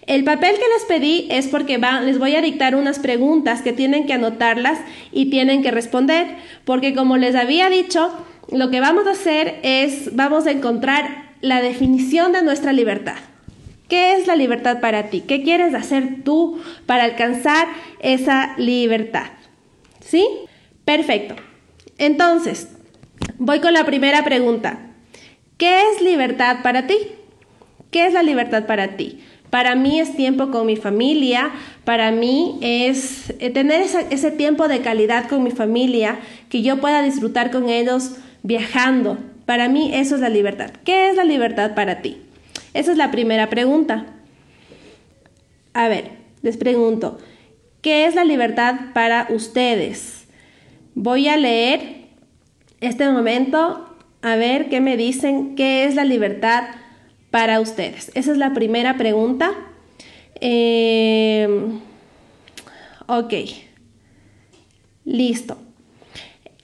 El 0.06 0.24
papel 0.24 0.52
que 0.54 0.74
les 0.76 0.86
pedí 0.88 1.28
es 1.32 1.48
porque 1.48 1.80
les 2.04 2.20
voy 2.20 2.36
a 2.36 2.42
dictar 2.44 2.76
unas 2.76 3.00
preguntas 3.00 3.64
que 3.64 3.74
tienen 3.74 4.06
que 4.06 4.14
anotarlas 4.14 4.78
y 5.12 5.32
tienen 5.32 5.64
que 5.64 5.72
responder, 5.72 6.28
porque 6.66 6.94
como 6.94 7.18
les 7.18 7.34
había 7.34 7.68
dicho, 7.72 8.14
lo 8.52 8.70
que 8.70 8.80
vamos 8.80 9.08
a 9.08 9.14
hacer 9.14 9.60
es, 9.64 10.16
vamos 10.16 10.46
a 10.46 10.52
encontrar 10.52 11.32
la 11.42 11.64
definición 11.64 12.32
de 12.32 12.44
nuestra 12.44 12.72
libertad. 12.74 13.18
¿Qué 13.88 14.14
es 14.14 14.28
la 14.28 14.36
libertad 14.36 14.82
para 14.82 15.10
ti? 15.10 15.22
¿Qué 15.22 15.42
quieres 15.42 15.74
hacer 15.74 16.24
tú 16.24 16.62
para 16.86 17.06
alcanzar 17.06 17.68
esa 18.02 18.54
libertad? 18.60 19.32
¿Sí? 20.00 20.28
Perfecto. 20.86 21.36
Entonces, 21.98 22.70
voy 23.40 23.62
con 23.62 23.74
la 23.74 23.84
primera 23.86 24.24
pregunta. 24.24 24.92
¿Qué 25.58 25.82
es 25.92 26.04
libertad 26.04 26.58
para 26.62 26.86
ti? 26.86 26.96
¿Qué 27.92 28.06
es 28.06 28.14
la 28.14 28.24
libertad 28.24 28.66
para 28.66 28.96
ti? 28.96 29.20
Para 29.50 29.76
mí 29.76 30.00
es 30.00 30.16
tiempo 30.16 30.52
con 30.52 30.68
mi 30.68 30.76
familia, 30.76 31.52
para 31.84 32.12
mí 32.12 32.60
es 32.62 33.34
eh, 33.40 33.50
tener 33.50 33.82
ese 33.82 34.32
tiempo 34.32 34.68
de 34.68 34.82
calidad 34.82 35.28
con 35.28 35.44
mi 35.44 35.50
familia, 35.50 36.20
que 36.50 36.62
yo 36.62 36.78
pueda 36.78 37.02
disfrutar 37.02 37.50
con 37.50 37.68
ellos 37.68 38.12
viajando. 38.44 39.18
Para 39.46 39.68
mí 39.68 39.92
eso 39.94 40.16
es 40.16 40.22
la 40.22 40.30
libertad. 40.30 40.70
¿Qué 40.84 41.10
es 41.10 41.16
la 41.16 41.24
libertad 41.24 41.74
para 41.74 42.02
ti? 42.02 42.18
Esa 42.76 42.92
es 42.92 42.98
la 42.98 43.10
primera 43.10 43.50
pregunta. 43.50 44.06
A 45.74 45.88
ver, 45.88 46.12
les 46.44 46.58
pregunto, 46.58 47.18
¿qué 47.82 48.06
es 48.06 48.14
la 48.14 48.26
libertad 48.26 48.76
para 48.94 49.28
ustedes? 49.32 50.28
Voy 50.94 51.28
a 51.28 51.38
leer 51.38 52.10
este 52.82 53.10
momento, 53.10 53.98
a 54.22 54.36
ver 54.36 54.70
qué 54.70 54.80
me 54.80 54.96
dicen, 54.96 55.56
qué 55.56 55.86
es 55.86 55.96
la 55.96 56.04
libertad 56.04 56.66
para 56.66 56.89
ustedes? 57.60 58.12
Esa 58.16 58.32
es 58.32 58.38
la 58.38 58.54
primera 58.54 58.98
pregunta. 58.98 59.54
Em, 60.42 61.80
ok, 63.08 63.34
listo. 65.06 65.58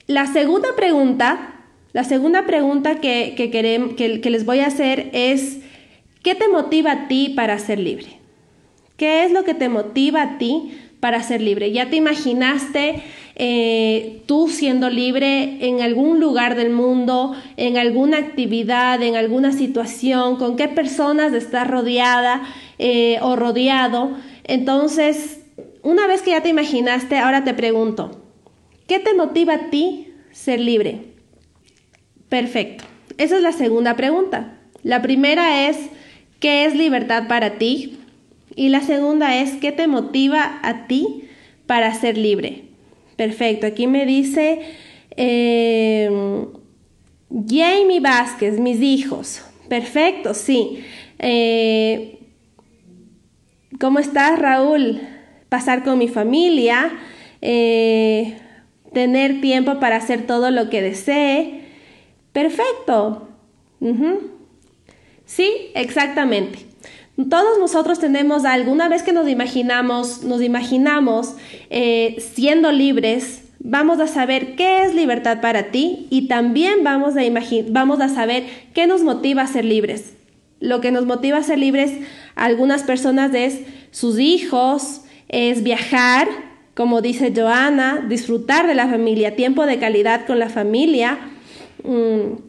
La 0.06 0.26
segunda 0.26 0.76
pregunta, 0.76 1.54
la 1.92 2.04
segunda 2.04 2.46
pregunta 2.46 3.00
que, 3.00 3.34
que 3.36 4.30
les 4.30 4.44
voy 4.44 4.60
a 4.60 4.66
hacer 4.66 5.10
es, 5.12 5.58
¿qué 6.22 6.34
te 6.34 6.48
motiva 6.48 6.92
a 6.92 7.08
ti 7.08 7.32
para 7.36 7.58
ser 7.58 7.78
libre? 7.78 8.18
¿Qué 8.96 9.24
es 9.24 9.30
lo 9.30 9.44
que 9.44 9.54
te 9.54 9.68
motiva 9.68 10.22
a 10.22 10.38
ti 10.38 10.78
para 11.00 11.22
ser 11.22 11.42
libre? 11.42 11.72
¿Ya 11.72 11.90
te 11.90 11.96
imaginaste 11.96 13.02
eh, 13.38 14.22
tú 14.24 14.48
siendo 14.48 14.88
libre 14.88 15.58
en 15.60 15.82
algún 15.82 16.20
lugar 16.20 16.56
del 16.56 16.70
mundo, 16.70 17.34
en 17.58 17.76
alguna 17.76 18.16
actividad, 18.16 19.02
en 19.02 19.14
alguna 19.14 19.52
situación, 19.52 20.36
con 20.36 20.56
qué 20.56 20.68
personas 20.68 21.34
estás 21.34 21.68
rodeada 21.68 22.42
eh, 22.78 23.18
o 23.20 23.36
rodeado. 23.36 24.16
Entonces, 24.44 25.40
una 25.82 26.06
vez 26.06 26.22
que 26.22 26.30
ya 26.30 26.42
te 26.42 26.48
imaginaste, 26.48 27.18
ahora 27.18 27.44
te 27.44 27.52
pregunto, 27.52 28.22
¿qué 28.86 29.00
te 29.00 29.12
motiva 29.12 29.52
a 29.52 29.70
ti 29.70 30.14
ser 30.32 30.58
libre? 30.58 31.02
Perfecto. 32.30 32.84
Esa 33.18 33.36
es 33.36 33.42
la 33.42 33.52
segunda 33.52 33.96
pregunta. 33.96 34.58
La 34.82 35.02
primera 35.02 35.68
es, 35.68 35.76
¿qué 36.40 36.64
es 36.64 36.74
libertad 36.74 37.28
para 37.28 37.58
ti? 37.58 37.98
Y 38.54 38.70
la 38.70 38.80
segunda 38.80 39.36
es, 39.36 39.56
¿qué 39.56 39.72
te 39.72 39.86
motiva 39.86 40.58
a 40.62 40.86
ti 40.86 41.24
para 41.66 41.92
ser 41.92 42.16
libre? 42.16 42.65
Perfecto, 43.16 43.66
aquí 43.66 43.86
me 43.86 44.04
dice 44.04 44.60
eh, 45.16 46.10
Jamie 47.30 48.00
Vázquez, 48.00 48.60
mis 48.60 48.80
hijos. 48.82 49.42
Perfecto, 49.68 50.34
sí. 50.34 50.84
Eh, 51.18 52.18
¿Cómo 53.80 53.98
estás, 53.98 54.38
Raúl? 54.38 55.00
Pasar 55.48 55.82
con 55.82 55.98
mi 55.98 56.08
familia, 56.08 56.92
eh, 57.40 58.38
tener 58.92 59.40
tiempo 59.40 59.80
para 59.80 59.96
hacer 59.96 60.26
todo 60.26 60.50
lo 60.50 60.68
que 60.70 60.82
desee. 60.82 61.62
Perfecto. 62.32 63.28
Sí, 65.24 65.70
exactamente. 65.74 66.65
Todos 67.16 67.58
nosotros 67.58 67.98
tenemos 67.98 68.44
alguna 68.44 68.90
vez 68.90 69.02
que 69.02 69.12
nos 69.12 69.26
imaginamos, 69.26 70.22
nos 70.22 70.42
imaginamos 70.42 71.34
eh, 71.70 72.16
siendo 72.34 72.72
libres, 72.72 73.42
vamos 73.58 74.00
a 74.00 74.06
saber 74.06 74.54
qué 74.54 74.84
es 74.84 74.94
libertad 74.94 75.40
para 75.40 75.70
ti 75.70 76.08
y 76.10 76.28
también 76.28 76.84
vamos 76.84 77.16
a, 77.16 77.22
vamos 77.70 78.00
a 78.00 78.10
saber 78.10 78.44
qué 78.74 78.86
nos 78.86 79.02
motiva 79.02 79.42
a 79.42 79.46
ser 79.46 79.64
libres. 79.64 80.12
Lo 80.60 80.82
que 80.82 80.90
nos 80.90 81.06
motiva 81.06 81.38
a 81.38 81.42
ser 81.42 81.58
libres 81.58 81.92
a 82.34 82.44
algunas 82.44 82.82
personas 82.82 83.34
es 83.34 83.60
sus 83.90 84.18
hijos, 84.18 85.00
es 85.28 85.62
viajar, 85.62 86.28
como 86.74 87.00
dice 87.00 87.32
Joana, 87.34 88.04
disfrutar 88.06 88.66
de 88.66 88.74
la 88.74 88.88
familia, 88.88 89.36
tiempo 89.36 89.64
de 89.64 89.78
calidad 89.78 90.26
con 90.26 90.38
la 90.38 90.50
familia. 90.50 91.18
Mm, 91.82 92.42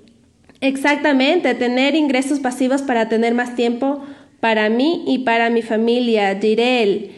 exactamente, 0.60 1.56
tener 1.56 1.96
ingresos 1.96 2.42
pasivos 2.42 2.82
para 2.82 3.08
tener 3.08 3.34
más 3.34 3.56
tiempo 3.56 4.04
para 4.40 4.70
mí 4.70 5.04
y 5.08 5.20
para 5.20 5.50
mi 5.50 5.62
familia, 5.62 6.36
Direl, 6.36 7.12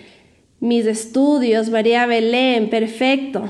mis 0.59 0.85
estudios, 0.85 1.69
María 1.69 2.05
Belén, 2.05 2.69
perfecto, 2.69 3.43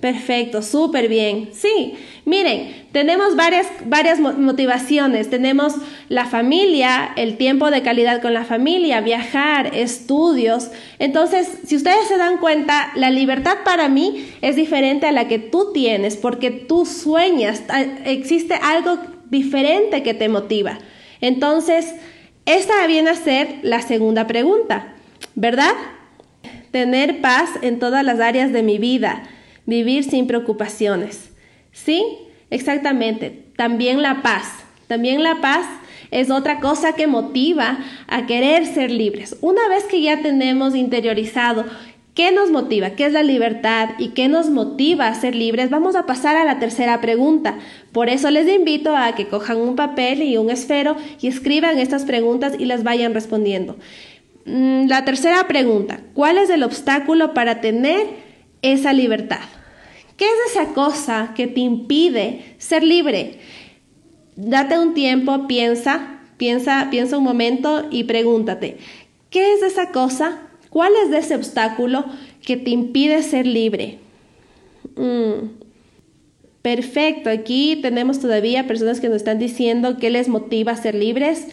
perfecto, 0.00 0.62
súper 0.62 1.08
bien. 1.08 1.48
Sí, 1.52 1.94
miren, 2.24 2.86
tenemos 2.92 3.36
varias, 3.36 3.66
varias 3.86 4.20
motivaciones. 4.20 5.30
Tenemos 5.30 5.74
la 6.08 6.26
familia, 6.26 7.12
el 7.16 7.36
tiempo 7.36 7.70
de 7.70 7.82
calidad 7.82 8.20
con 8.20 8.34
la 8.34 8.44
familia, 8.44 9.00
viajar, 9.00 9.74
estudios. 9.74 10.70
Entonces, 10.98 11.48
si 11.66 11.76
ustedes 11.76 12.06
se 12.06 12.18
dan 12.18 12.38
cuenta, 12.38 12.92
la 12.94 13.10
libertad 13.10 13.58
para 13.64 13.88
mí 13.88 14.28
es 14.42 14.56
diferente 14.56 15.06
a 15.06 15.12
la 15.12 15.26
que 15.26 15.38
tú 15.38 15.72
tienes, 15.72 16.16
porque 16.16 16.50
tú 16.50 16.86
sueñas, 16.86 17.62
existe 18.04 18.54
algo 18.54 18.98
diferente 19.30 20.02
que 20.02 20.14
te 20.14 20.28
motiva. 20.28 20.78
Entonces, 21.20 21.94
esta 22.46 22.86
viene 22.86 23.10
a 23.10 23.14
ser 23.14 23.60
la 23.62 23.80
segunda 23.80 24.26
pregunta, 24.26 24.94
¿verdad? 25.34 25.72
Tener 26.70 27.20
paz 27.20 27.50
en 27.62 27.78
todas 27.78 28.04
las 28.04 28.20
áreas 28.20 28.52
de 28.52 28.62
mi 28.62 28.78
vida, 28.78 29.22
vivir 29.66 30.04
sin 30.04 30.26
preocupaciones. 30.26 31.30
¿Sí? 31.72 32.04
Exactamente. 32.50 33.44
También 33.56 34.02
la 34.02 34.22
paz. 34.22 34.46
También 34.86 35.22
la 35.22 35.40
paz 35.40 35.66
es 36.10 36.30
otra 36.30 36.60
cosa 36.60 36.94
que 36.94 37.06
motiva 37.06 37.78
a 38.06 38.26
querer 38.26 38.66
ser 38.66 38.90
libres. 38.90 39.36
Una 39.40 39.68
vez 39.68 39.84
que 39.84 40.02
ya 40.02 40.22
tenemos 40.22 40.74
interiorizado 40.74 41.64
¿Qué 42.14 42.30
nos 42.30 42.52
motiva? 42.52 42.90
¿Qué 42.90 43.06
es 43.06 43.12
la 43.12 43.24
libertad? 43.24 43.90
¿Y 43.98 44.10
qué 44.10 44.28
nos 44.28 44.48
motiva 44.48 45.08
a 45.08 45.14
ser 45.16 45.34
libres? 45.34 45.68
Vamos 45.68 45.96
a 45.96 46.06
pasar 46.06 46.36
a 46.36 46.44
la 46.44 46.60
tercera 46.60 47.00
pregunta. 47.00 47.58
Por 47.90 48.08
eso 48.08 48.30
les 48.30 48.48
invito 48.48 48.96
a 48.96 49.16
que 49.16 49.26
cojan 49.26 49.56
un 49.58 49.74
papel 49.74 50.22
y 50.22 50.36
un 50.36 50.48
esfero 50.48 50.94
y 51.20 51.26
escriban 51.26 51.78
estas 51.80 52.04
preguntas 52.04 52.54
y 52.56 52.66
las 52.66 52.84
vayan 52.84 53.14
respondiendo. 53.14 53.76
Mm, 54.46 54.86
la 54.86 55.04
tercera 55.04 55.48
pregunta. 55.48 56.02
¿Cuál 56.14 56.38
es 56.38 56.50
el 56.50 56.62
obstáculo 56.62 57.34
para 57.34 57.60
tener 57.60 58.06
esa 58.62 58.92
libertad? 58.92 59.40
¿Qué 60.16 60.26
es 60.26 60.52
esa 60.52 60.72
cosa 60.72 61.32
que 61.34 61.48
te 61.48 61.60
impide 61.60 62.54
ser 62.58 62.84
libre? 62.84 63.40
Date 64.36 64.78
un 64.78 64.94
tiempo, 64.94 65.48
piensa, 65.48 66.20
piensa, 66.36 66.86
piensa 66.92 67.18
un 67.18 67.24
momento 67.24 67.88
y 67.90 68.04
pregúntate, 68.04 68.78
¿qué 69.30 69.54
es 69.54 69.62
esa 69.62 69.90
cosa 69.90 70.38
¿Cuál 70.74 70.92
es 71.04 71.16
ese 71.16 71.36
obstáculo 71.36 72.04
que 72.44 72.56
te 72.56 72.70
impide 72.70 73.22
ser 73.22 73.46
libre? 73.46 74.00
Mm. 74.96 75.62
Perfecto, 76.62 77.30
aquí 77.30 77.78
tenemos 77.80 78.18
todavía 78.18 78.66
personas 78.66 78.98
que 78.98 79.06
nos 79.08 79.18
están 79.18 79.38
diciendo 79.38 79.98
qué 80.00 80.10
les 80.10 80.26
motiva 80.26 80.72
a 80.72 80.76
ser 80.76 80.96
libres. 80.96 81.46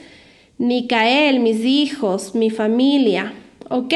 Micael, 0.57 1.39
mis 1.39 1.63
hijos, 1.63 2.33
mi 2.33 2.49
familia. 2.49 3.33
Ok, 3.69 3.93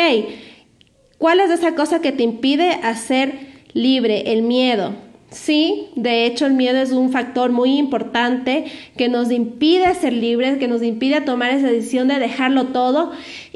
¿cuál 1.18 1.40
es 1.40 1.50
esa 1.50 1.74
cosa 1.74 2.02
que 2.02 2.12
te 2.12 2.22
impide 2.22 2.74
a 2.84 2.96
ser 2.96 3.34
libre? 3.74 4.32
El 4.32 4.44
miedo. 4.44 4.94
Sí, 5.36 5.90
de 5.96 6.26
hecho 6.26 6.46
el 6.46 6.54
miedo 6.54 6.78
es 6.78 6.94
un 6.94 7.12
factor 7.12 7.52
muy 7.52 7.78
importante 7.78 8.72
que 8.96 9.10
nos 9.10 9.32
impide 9.32 9.94
ser 9.94 10.14
libres, 10.14 10.58
que 10.58 10.70
nos 10.70 10.82
impide 10.82 11.20
tomar 11.20 11.52
esa 11.52 11.68
decisión 11.68 12.08
de 12.08 12.20
dejarlo 12.20 12.68
todo 12.68 13.12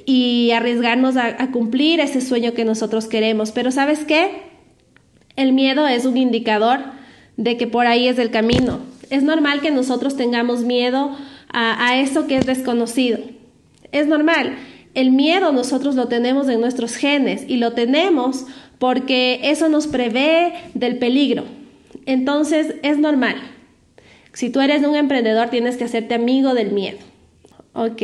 y 0.05 0.51
arriesgarnos 0.51 1.15
a, 1.15 1.51
cumplir 1.51 2.01
ese 2.01 2.19
sueño 2.19 2.53
que 2.53 2.65
nosotros 2.65 3.07
queremos. 3.07 3.53
Pero 3.53 3.71
sabes 3.71 4.03
qué? 4.03 4.41
El 5.37 5.53
miedo 5.53 5.87
es 5.87 6.03
un 6.03 6.17
indicador 6.17 6.79
de 7.37 7.55
que 7.55 7.65
por 7.65 7.87
ahí 7.87 8.09
es 8.09 8.19
el 8.19 8.29
camino. 8.29 8.81
Es 9.09 9.23
normal 9.23 9.61
que 9.61 9.71
nosotros 9.71 10.17
tengamos 10.17 10.65
miedo 10.65 11.15
a, 11.47 11.87
a 11.87 12.01
eso 12.01 12.27
que 12.27 12.35
es 12.35 12.45
desconocido. 12.45 13.19
Es 13.93 14.05
normal. 14.05 14.57
El 14.95 15.11
miedo 15.11 15.53
nosotros 15.53 15.95
lo 15.95 16.09
tenemos 16.09 16.49
en 16.49 16.59
nuestros 16.59 16.95
genes 16.97 17.45
y 17.47 17.55
lo 17.55 17.71
tenemos 17.71 18.47
porque 18.79 19.39
eso 19.43 19.69
nos 19.69 19.87
prevé 19.87 20.51
del 20.73 20.97
peligro. 20.97 21.45
Entonces 22.09 22.73
es 22.81 22.97
normal. 22.97 23.35
Si 24.33 24.49
tú 24.49 24.61
eres 24.61 24.83
un 24.83 24.95
emprendedor 24.95 25.51
tienes 25.51 25.77
que 25.77 25.83
hacerte 25.83 26.15
amigo 26.15 26.55
del 26.55 26.71
miedo. 26.71 26.97
Ok. 27.73 28.01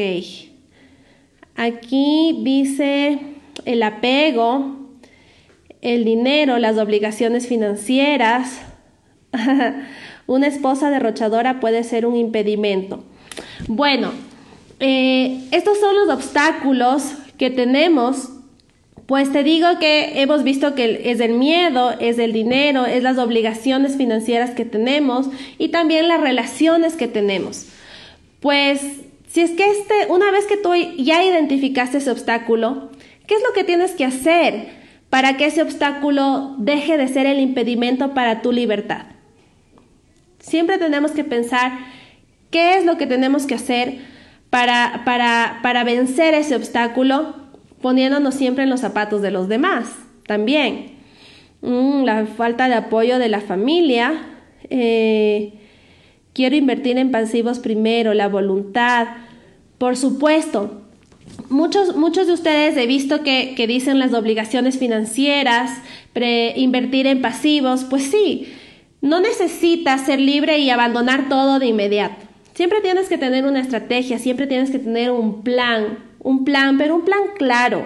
Aquí 1.56 2.42
dice 2.44 3.18
el 3.66 3.82
apego, 3.82 4.92
el 5.82 6.06
dinero, 6.06 6.60
las 6.60 6.78
obligaciones 6.78 7.48
financieras. 7.48 8.62
Una 10.28 10.46
esposa 10.46 10.92
derrochadora 10.92 11.60
puede 11.60 11.84
ser 11.84 12.06
un 12.06 12.16
impedimento. 12.16 13.04
Bueno, 13.68 14.12
eh, 14.80 15.48
estos 15.50 15.80
son 15.80 15.96
los 15.96 16.10
obstáculos 16.16 17.16
que 17.40 17.50
tenemos. 17.50 18.30
Pues 19.06 19.32
te 19.32 19.44
digo 19.44 19.68
que 19.80 20.22
hemos 20.22 20.44
visto 20.44 20.74
que 20.74 21.12
es 21.12 21.20
el 21.20 21.34
miedo, 21.34 21.92
es 22.00 22.18
el 22.18 22.34
dinero, 22.34 22.86
es 22.86 23.04
las 23.04 23.20
obligaciones 23.20 23.98
financieras 23.98 24.52
que 24.52 24.66
tenemos 24.66 25.30
y 25.60 25.70
también 25.70 26.08
las 26.08 26.22
relaciones 26.22 26.96
que 26.96 27.08
tenemos. 27.08 27.68
Pues 28.40 28.82
si 29.28 29.42
es 29.42 29.52
que 29.52 29.66
este, 29.66 30.12
una 30.12 30.32
vez 30.32 30.46
que 30.46 30.58
tú 30.58 30.74
ya 30.98 31.24
identificaste 31.24 32.00
ese 32.00 32.10
obstáculo, 32.10 32.90
¿qué 33.28 33.36
es 33.36 33.44
lo 33.44 33.54
que 33.54 33.64
tienes 33.64 33.92
que 33.92 34.06
hacer 34.06 34.70
para 35.12 35.38
que 35.38 35.46
ese 35.46 35.62
obstáculo 35.62 36.56
deje 36.58 36.98
de 36.98 37.08
ser 37.08 37.28
el 37.28 37.40
impedimento 37.40 38.16
para 38.16 38.42
tu 38.42 38.52
libertad? 38.52 39.04
Siempre 40.40 40.80
tenemos 40.80 41.12
que 41.12 41.24
pensar 41.24 41.74
qué 42.50 42.78
es 42.78 42.86
lo 42.86 42.98
que 42.98 43.06
tenemos 43.06 43.46
que 43.46 43.56
hacer 43.56 44.00
para, 44.50 45.04
para, 45.06 45.60
para 45.62 45.84
vencer 45.84 46.34
ese 46.34 46.56
obstáculo, 46.56 47.45
poniéndonos 47.82 48.36
siempre 48.36 48.64
en 48.64 48.70
los 48.70 48.82
zapatos 48.82 49.22
de 49.22 49.32
los 49.32 49.48
demás 49.48 49.88
también. 50.28 50.96
Mm, 51.62 52.04
la 52.04 52.26
falta 52.26 52.68
de 52.68 52.76
apoyo 52.76 53.20
de 53.20 53.30
la 53.30 53.42
familia. 53.42 54.14
Eh, 54.70 55.54
quiero 56.34 56.56
invertir 56.56 56.98
en 56.98 57.12
pasivos 57.12 57.60
primero, 57.60 58.14
la 58.14 58.28
voluntad, 58.28 59.08
por 59.78 59.98
supuesto, 59.98 60.82
muchos, 61.50 61.96
muchos 61.96 62.28
de 62.28 62.34
ustedes 62.34 62.78
he 62.78 62.88
visto 62.88 63.24
que, 63.24 63.56
dicen 63.68 64.00
las 64.00 64.14
obligaciones 64.14 64.78
financieras, 64.78 65.72
invertir 66.56 67.08
en 67.08 67.22
pasivos, 67.22 67.84
pues 67.84 68.04
sí, 68.04 68.54
no 69.02 69.20
necesitas 69.20 70.06
ser 70.06 70.20
libre 70.20 70.60
y 70.60 70.70
abandonar 70.70 71.30
todo 71.30 71.60
de 71.60 71.68
inmediato. 71.68 72.26
Siempre 72.54 72.80
tienes 72.82 73.10
que 73.10 73.18
tener 73.18 73.46
una 73.46 73.60
estrategia, 73.60 74.18
siempre 74.18 74.48
tienes 74.48 74.72
que 74.72 74.80
tener 74.80 75.12
un 75.12 75.44
plan, 75.44 76.00
un 76.26 76.44
plan, 76.44 76.78
pero 76.80 76.96
un 76.96 77.06
plan 77.06 77.22
claro, 77.38 77.86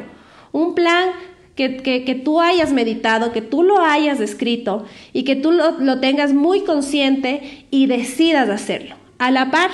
un 0.53 0.73
plan 0.73 1.09
que, 1.55 1.75
que, 1.83 2.15
tú 2.15 2.39
hayas 2.39 2.71
meditado, 2.71 3.33
que 3.33 3.41
tú 3.41 3.63
lo 3.63 3.81
hayas 3.81 4.21
escrito 4.21 4.85
y 5.11 5.23
que 5.23 5.35
tú 5.35 5.51
lo, 5.51 5.71
lo 5.71 5.99
tengas 5.99 6.33
muy 6.33 6.61
consciente 6.61 7.65
y 7.69 7.87
decidas 7.87 8.47
hacerlo. 8.49 8.95
A 9.17 9.29
la 9.29 9.51
par, 9.51 9.71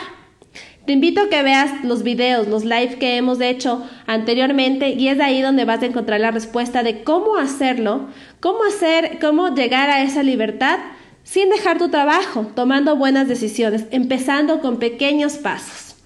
te 0.87 0.93
invito 0.93 1.21
a 1.21 1.29
que 1.29 1.43
veas 1.43 1.83
los 1.83 2.01
videos, 2.01 2.47
los 2.47 2.65
live 2.65 2.97
que 2.97 3.17
hemos 3.17 3.39
hecho 3.39 3.87
anteriormente 4.07 4.89
y 4.89 5.09
es 5.09 5.19
ahí 5.19 5.43
donde 5.43 5.63
vas 5.63 5.83
a 5.83 5.85
encontrar 5.85 6.19
la 6.19 6.31
respuesta 6.31 6.81
de 6.81 7.03
cómo 7.03 7.37
hacerlo, 7.37 8.07
cómo 8.39 8.63
hacer, 8.63 9.19
cómo 9.21 9.53
llegar 9.53 9.91
a 9.91 10.01
esa 10.01 10.23
libertad 10.23 10.79
sin 11.21 11.51
dejar 11.51 11.77
tu 11.77 11.89
trabajo, 11.89 12.47
tomando 12.55 12.95
buenas 12.95 13.27
decisiones, 13.27 13.85
empezando 13.91 14.59
con 14.59 14.79
pequeños 14.79 15.33
pasos. 15.33 15.97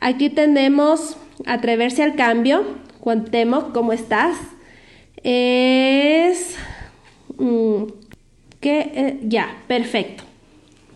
Aquí 0.00 0.28
tenemos 0.28 1.16
atreverse 1.46 2.02
al 2.02 2.14
cambio. 2.14 2.64
Cuantemo, 3.00 3.72
¿cómo 3.72 3.92
estás? 3.92 4.36
Es... 5.22 6.56
Mm, 7.38 7.84
que, 8.60 8.80
eh, 8.80 9.18
ya, 9.22 9.62
perfecto. 9.68 10.24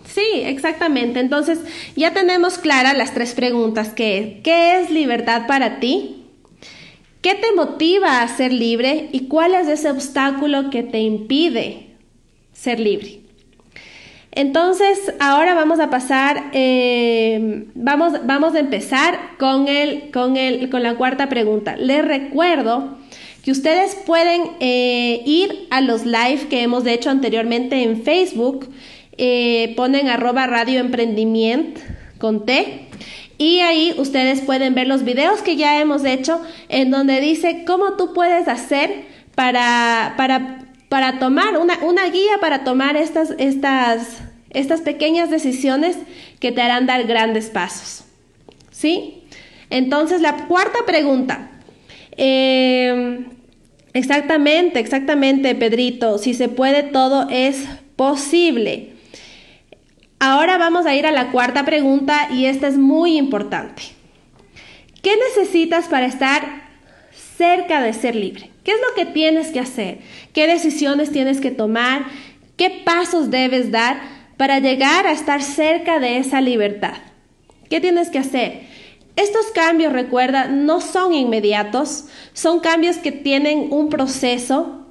Sí, 0.07 0.43
exactamente. 0.45 1.21
Entonces 1.21 1.61
ya 1.97 2.13
tenemos 2.13 2.59
claras 2.59 2.97
las 2.97 3.15
tres 3.15 3.33
preguntas 3.35 3.91
que 3.91 4.41
¿qué 4.45 4.81
es 4.81 4.91
libertad 4.91 5.47
para 5.47 5.81
ti? 5.81 6.25
¿Qué 7.23 7.35
te 7.35 7.53
motiva 7.55 8.21
a 8.21 8.29
ser 8.29 8.53
libre? 8.53 9.09
¿Y 9.13 9.29
cuál 9.29 9.55
es 9.55 9.69
ese 9.69 9.91
obstáculo 9.91 10.71
que 10.71 10.83
te 10.83 10.99
impide 10.99 11.87
ser 12.53 12.81
libre? 12.81 13.22
Entonces, 14.33 15.13
ahora 15.21 15.55
vamos 15.55 15.79
a 15.79 15.91
pasar, 15.91 16.51
eh, 16.53 17.67
vamos, 17.75 18.15
vamos 18.25 18.55
a 18.55 18.61
empezar 18.61 19.19
con, 19.39 19.69
el, 19.69 20.11
con, 20.11 20.37
el, 20.37 20.71
con 20.71 20.83
la 20.83 20.95
cuarta 20.95 21.29
pregunta. 21.29 21.77
Les 21.77 22.03
recuerdo 22.05 22.97
que 23.45 23.51
ustedes 23.51 23.95
pueden 24.07 24.43
eh, 24.61 25.23
ir 25.27 25.67
a 25.71 25.81
los 25.83 26.07
live 26.07 26.47
que 26.49 26.63
hemos 26.63 26.87
hecho 26.87 27.11
anteriormente 27.11 27.83
en 27.83 28.03
Facebook 28.03 28.71
eh, 29.19 29.75
ponen 29.77 30.09
arroba 30.09 30.47
radio 30.47 30.81
emprendimiento 30.81 31.81
con 32.19 32.47
T. 32.47 32.89
Y 33.37 33.61
ahí 33.61 33.95
ustedes 33.99 34.41
pueden 34.41 34.75
ver 34.75 34.87
los 34.87 35.05
videos 35.05 35.43
que 35.43 35.57
ya 35.57 35.81
hemos 35.81 36.05
hecho 36.05 36.41
en 36.69 36.91
donde 36.91 37.21
dice 37.21 37.65
cómo 37.67 37.95
tú 37.95 38.15
puedes 38.15 38.49
hacer 38.49 39.05
para, 39.35 40.15
para, 40.17 40.62
para 40.93 41.19
tomar 41.19 41.57
una, 41.57 41.79
una, 41.79 42.07
guía 42.11 42.37
para 42.39 42.65
tomar 42.65 42.99
estas, 42.99 43.35
estas, 43.39 44.19
estas 44.51 44.83
pequeñas 44.83 45.31
decisiones 45.31 45.97
que 46.39 46.53
te 46.53 46.61
harán 46.61 46.85
dar 46.85 47.05
grandes 47.05 47.49
pasos. 47.49 48.05
¿Sí? 48.71 49.23
Entonces, 49.71 50.21
la 50.21 50.47
cuarta 50.49 50.81
pregunta. 50.85 51.49
Eh, 52.19 53.25
exactamente, 53.95 54.81
exactamente, 54.81 55.55
Pedrito. 55.55 56.19
Si 56.19 56.35
se 56.35 56.51
puede, 56.51 56.83
todo 56.83 57.27
es 57.31 57.65
posible. 57.97 58.93
Ahora 60.19 60.59
vamos 60.59 60.85
a 60.85 60.95
ir 60.95 61.07
a 61.07 61.11
la 61.11 61.31
cuarta 61.31 61.65
pregunta 61.65 62.29
y 62.31 62.45
esta 62.45 62.69
es 62.69 62.77
muy 62.77 63.17
importante. 63.17 63.83
¿Qué 65.01 65.15
necesitas 65.17 65.89
para 65.89 66.05
estar 66.05 66.69
cerca 67.39 67.81
de 67.81 67.95
ser 67.95 68.15
libre? 68.15 68.52
¿Qué 68.65 68.73
es 68.73 68.79
lo 68.79 68.95
que 68.95 69.07
tienes 69.07 69.49
que 69.49 69.61
hacer? 69.61 69.99
¿Qué 70.33 70.47
decisiones 70.47 71.11
tienes 71.11 71.41
que 71.41 71.51
tomar? 71.51 72.07
¿Qué 72.57 72.83
pasos 72.85 73.31
debes 73.31 73.71
dar 73.71 74.01
para 74.37 74.61
llegar 74.61 75.07
a 75.07 75.13
estar 75.13 75.43
cerca 75.43 75.99
de 75.99 76.19
esa 76.19 76.41
libertad? 76.41 76.99
¿Qué 77.69 77.81
tienes 77.81 78.11
que 78.11 78.19
hacer? 78.19 78.63
Estos 79.17 79.47
cambios, 79.51 79.93
recuerda, 79.93 80.47
no 80.49 80.81
son 80.81 81.13
inmediatos, 81.13 82.07
son 82.33 82.61
cambios 82.61 82.97
que 82.97 83.13
tienen 83.13 83.69
un 83.71 83.89
proceso 83.89 84.87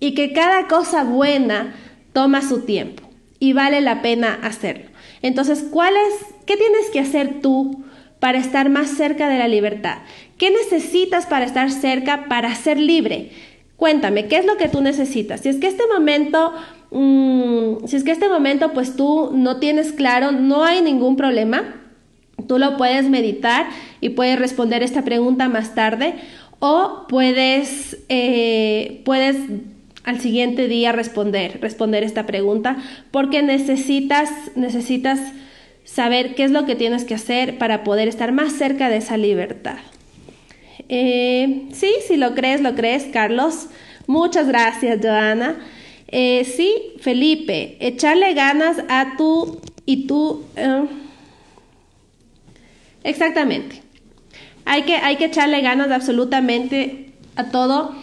y 0.00 0.14
que 0.14 0.32
cada 0.32 0.66
cosa 0.66 1.04
buena 1.04 1.74
toma 2.12 2.42
su 2.42 2.62
tiempo 2.62 3.02
y 3.38 3.52
vale 3.52 3.80
la 3.80 4.02
pena 4.02 4.38
hacerlo. 4.42 4.90
Entonces, 5.22 5.64
¿cuál 5.70 5.94
es, 5.94 6.26
qué 6.46 6.56
tienes 6.56 6.90
que 6.92 7.00
hacer 7.00 7.40
tú 7.40 7.84
para 8.24 8.38
estar 8.38 8.70
más 8.70 8.88
cerca 8.88 9.28
de 9.28 9.36
la 9.36 9.48
libertad? 9.48 9.98
¿Qué 10.38 10.50
necesitas 10.50 11.26
para 11.26 11.44
estar 11.44 11.70
cerca, 11.70 12.24
para 12.26 12.54
ser 12.54 12.80
libre? 12.80 13.32
Cuéntame, 13.76 14.28
¿qué 14.28 14.38
es 14.38 14.46
lo 14.46 14.56
que 14.56 14.70
tú 14.70 14.80
necesitas? 14.80 15.42
Si 15.42 15.50
es 15.50 15.56
que 15.56 15.66
este 15.66 15.82
momento, 15.92 16.54
mm, 16.90 17.84
si 17.86 17.96
es 17.96 18.02
que 18.02 18.12
este 18.12 18.30
momento, 18.30 18.72
pues 18.72 18.96
tú 18.96 19.30
no 19.34 19.58
tienes 19.58 19.92
claro, 19.92 20.32
no 20.32 20.64
hay 20.64 20.80
ningún 20.80 21.16
problema. 21.16 21.82
Tú 22.48 22.58
lo 22.58 22.78
puedes 22.78 23.10
meditar 23.10 23.66
y 24.00 24.08
puedes 24.08 24.38
responder 24.38 24.82
esta 24.82 25.04
pregunta 25.04 25.50
más 25.50 25.74
tarde 25.74 26.14
o 26.60 27.04
puedes, 27.10 27.98
eh, 28.08 29.02
puedes 29.04 29.36
al 30.04 30.18
siguiente 30.18 30.66
día 30.66 30.92
responder, 30.92 31.58
responder 31.60 32.04
esta 32.04 32.24
pregunta 32.24 32.78
porque 33.10 33.42
necesitas, 33.42 34.30
necesitas 34.54 35.20
saber 35.94 36.34
qué 36.34 36.42
es 36.42 36.50
lo 36.50 36.66
que 36.66 36.74
tienes 36.74 37.04
que 37.04 37.14
hacer 37.14 37.56
para 37.56 37.84
poder 37.84 38.08
estar 38.08 38.32
más 38.32 38.52
cerca 38.54 38.88
de 38.88 38.96
esa 38.96 39.16
libertad. 39.16 39.76
Eh, 40.88 41.66
sí, 41.72 41.92
si 42.06 42.16
lo 42.16 42.34
crees, 42.34 42.60
lo 42.60 42.74
crees, 42.74 43.04
Carlos. 43.12 43.68
Muchas 44.08 44.48
gracias, 44.48 44.98
Joana. 45.00 45.56
Eh, 46.08 46.44
sí, 46.44 46.94
Felipe, 47.00 47.76
echarle 47.78 48.34
ganas 48.34 48.78
a 48.88 49.14
tú 49.16 49.60
y 49.86 50.08
tú. 50.08 50.42
Eh, 50.56 50.84
exactamente. 53.04 53.80
Hay 54.64 54.82
que, 54.82 54.96
hay 54.96 55.16
que 55.16 55.26
echarle 55.26 55.60
ganas 55.60 55.92
absolutamente 55.92 57.12
a 57.36 57.50
todo. 57.50 57.94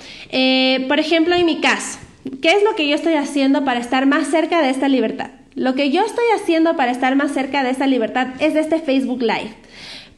por 0.87 0.99
ejemplo, 0.99 1.35
en 1.35 1.45
mi 1.45 1.59
caso, 1.59 1.99
¿qué 2.41 2.53
es 2.53 2.63
lo 2.63 2.75
que 2.75 2.87
yo 2.87 2.95
estoy 2.95 3.15
haciendo 3.15 3.65
para 3.65 3.81
estar 3.81 4.05
más 4.05 4.27
cerca 4.27 4.61
de 4.61 4.69
esta 4.69 4.87
libertad? 4.87 5.40
Lo 5.55 5.75
que 5.75 5.91
yo 5.91 6.03
estoy 6.03 6.25
haciendo 6.35 6.75
para 6.75 6.91
estar 6.91 7.15
más 7.15 7.33
cerca 7.33 7.63
de 7.63 7.71
esta 7.71 7.87
libertad 7.87 8.27
es 8.39 8.53
de 8.53 8.61
este 8.61 8.79
Facebook 8.79 9.21
Live 9.21 9.55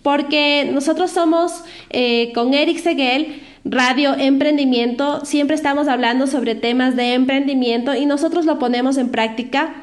porque 0.04 0.70
nosotros 0.72 1.10
somos 1.10 1.64
eh, 1.90 2.32
con 2.36 2.54
Eric 2.54 2.78
Seguel, 2.78 3.42
Radio 3.66 4.14
Emprendimiento, 4.14 5.26
siempre 5.26 5.56
estamos 5.56 5.88
hablando 5.88 6.28
sobre 6.28 6.54
temas 6.54 6.98
de 6.98 7.14
emprendimiento 7.14 7.96
y 7.96 8.06
nosotros 8.06 8.46
lo 8.46 8.60
ponemos 8.60 8.98
en 8.98 9.10
práctica. 9.10 9.74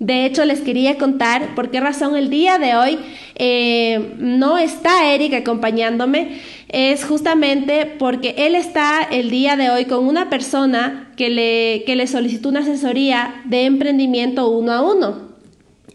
De 0.00 0.26
hecho, 0.26 0.44
les 0.44 0.60
quería 0.60 0.98
contar 0.98 1.54
por 1.54 1.70
qué 1.70 1.80
razón 1.80 2.16
el 2.16 2.30
día 2.30 2.58
de 2.58 2.76
hoy 2.76 2.98
eh, 3.36 4.14
no 4.18 4.58
está 4.58 5.12
Eric 5.12 5.34
acompañándome. 5.34 6.40
Es 6.68 7.04
justamente 7.04 7.86
porque 7.86 8.34
él 8.38 8.54
está 8.54 9.02
el 9.02 9.30
día 9.30 9.56
de 9.56 9.70
hoy 9.70 9.86
con 9.86 10.06
una 10.06 10.28
persona 10.28 11.07
que 11.18 11.30
le, 11.30 11.82
que 11.84 11.96
le 11.96 12.06
solicitó 12.06 12.48
una 12.48 12.60
asesoría 12.60 13.42
de 13.44 13.64
emprendimiento 13.64 14.48
uno 14.48 14.72
a 14.72 14.80
uno. 14.80 15.28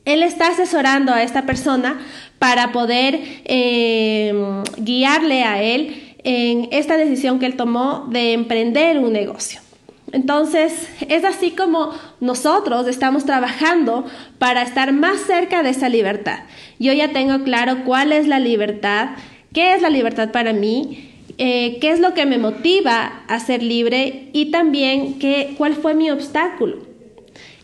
Él 0.04 0.22
está 0.22 0.50
asesorando 0.50 1.14
a 1.14 1.24
esta 1.24 1.46
persona 1.46 2.02
para 2.40 2.74
poder 2.74 3.22
eh, 3.46 4.34
guiarle 4.78 5.46
a 5.46 5.64
él 5.64 6.16
en 6.26 6.68
esta 6.72 6.98
decisión 6.98 7.40
que 7.40 7.46
él 7.46 7.56
tomó 7.56 8.06
de 8.10 8.34
emprender 8.34 9.00
un 9.00 9.14
negocio. 9.14 9.62
Entonces, 10.12 10.90
es 11.08 11.24
así 11.24 11.52
como 11.52 11.92
nosotros 12.20 12.86
estamos 12.88 13.26
trabajando 13.26 14.06
para 14.40 14.62
estar 14.62 14.92
más 14.92 15.22
cerca 15.22 15.64
de 15.64 15.70
esa 15.70 15.88
libertad. 15.88 16.40
Yo 16.80 16.92
ya 16.92 17.14
tengo 17.14 17.46
claro 17.46 17.86
cuál 17.86 18.12
es 18.12 18.28
la 18.28 18.40
libertad, 18.40 19.12
qué 19.54 19.74
es 19.74 19.82
la 19.82 19.90
libertad 19.90 20.32
para 20.34 20.52
mí, 20.52 21.13
eh, 21.38 21.80
qué 21.80 21.92
es 21.92 22.00
lo 22.00 22.14
que 22.14 22.26
me 22.26 22.38
motiva 22.38 23.24
a 23.28 23.40
ser 23.40 23.64
libre 23.64 24.30
y 24.34 24.52
también 24.52 25.20
qué, 25.20 25.56
cuál 25.58 25.74
fue 25.74 25.94
mi 25.96 26.12
obstáculo. 26.12 26.78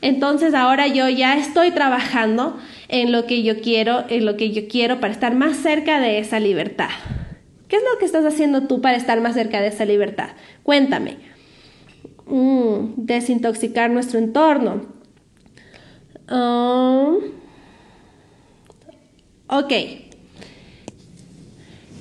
Entonces, 0.02 0.54
ahora 0.54 0.88
yo 0.88 1.10
ya 1.10 1.38
estoy 1.38 1.72
trabajando 1.72 2.58
en 2.88 3.12
lo 3.12 3.26
que 3.26 3.44
yo 3.44 3.62
quiero, 3.62 4.06
en 4.10 4.26
lo 4.26 4.38
que 4.38 4.52
yo 4.52 4.68
quiero 4.68 5.00
para 5.00 5.14
estar 5.14 5.36
más 5.36 5.58
cerca 5.58 6.00
de 6.00 6.20
esa 6.20 6.40
libertad. 6.40 6.90
¿Qué 7.68 7.76
es 7.76 7.84
lo 7.84 8.00
que 8.00 8.06
estás 8.06 8.26
haciendo 8.26 8.64
tú 8.64 8.82
para 8.82 8.98
estar 8.98 9.22
más 9.22 9.36
cerca 9.36 9.62
de 9.62 9.68
esa 9.68 9.86
libertad? 9.86 10.30
Cuéntame. 10.64 11.18
Mm, 12.26 12.94
desintoxicar 12.96 13.92
nuestro 13.92 14.20
entorno. 14.20 14.86
Ah, 16.28 17.16
ok. 19.50 19.74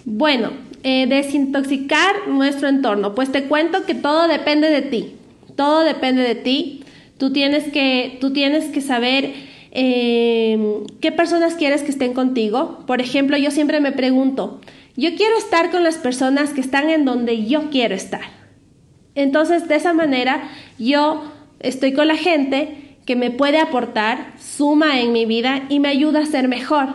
Bueno, 0.05 0.53
eh, 0.83 1.07
desintoxicar 1.07 2.29
nuestro 2.29 2.69
entorno. 2.69 3.15
Pues 3.15 3.33
te 3.33 3.45
cuento 3.45 3.85
que 3.85 3.95
todo 3.95 4.29
depende 4.29 4.71
de 4.71 4.83
ti. 4.83 5.15
Todo 5.57 5.81
depende 5.81 6.23
de 6.23 6.35
ti. 6.35 6.85
Tú 7.19 7.33
tienes 7.33 7.65
que, 7.73 8.19
tú 8.21 8.33
tienes 8.33 8.67
que 8.67 8.81
saber 8.81 9.33
Em, 9.71 10.87
¿Qué 11.01 11.13
personas 11.13 11.55
quieres 11.55 11.83
que 11.83 11.91
estén 11.91 12.15
contigo? 12.15 12.85
Por 12.87 13.01
ejemplo, 13.01 13.37
yo 13.37 13.51
siempre 13.51 13.81
me 13.81 13.93
pregunto, 13.93 14.61
yo 14.97 15.15
quiero 15.15 15.37
estar 15.37 15.71
con 15.71 15.85
las 15.85 15.97
personas 15.97 16.51
que 16.51 16.61
están 16.61 16.91
en 16.91 17.05
donde 17.05 17.47
yo 17.47 17.71
quiero 17.71 17.95
estar. 17.95 18.23
Entonces, 19.15 19.69
de 19.69 19.77
esa 19.77 19.93
manera, 19.93 20.49
yo 20.79 21.23
estoy 21.61 21.93
con 21.93 22.09
la 22.09 22.17
gente 22.17 22.97
que 23.05 23.17
me 23.17 23.31
puede 23.31 23.59
aportar, 23.59 24.35
suma 24.39 25.01
en 25.01 25.13
mi 25.13 25.27
vida 25.27 25.65
y 25.69 25.81
me 25.81 25.89
ayuda 25.89 26.21
a 26.21 26.27
ser 26.27 26.49
mejor. 26.49 26.89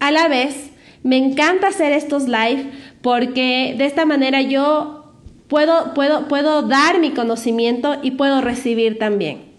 A 0.00 0.10
la 0.10 0.28
vez, 0.28 0.70
me 1.02 1.16
encanta 1.16 1.68
hacer 1.68 1.92
estos 1.92 2.24
live 2.24 2.66
porque 3.02 3.74
de 3.76 3.84
esta 3.84 4.04
manera 4.04 4.40
yo 4.42 5.12
puedo, 5.48 5.92
puedo, 5.94 6.28
puedo 6.28 6.62
dar 6.62 6.98
mi 7.00 7.10
conocimiento 7.10 7.96
y 8.02 8.12
puedo 8.12 8.40
recibir 8.40 8.98
también. 8.98 9.52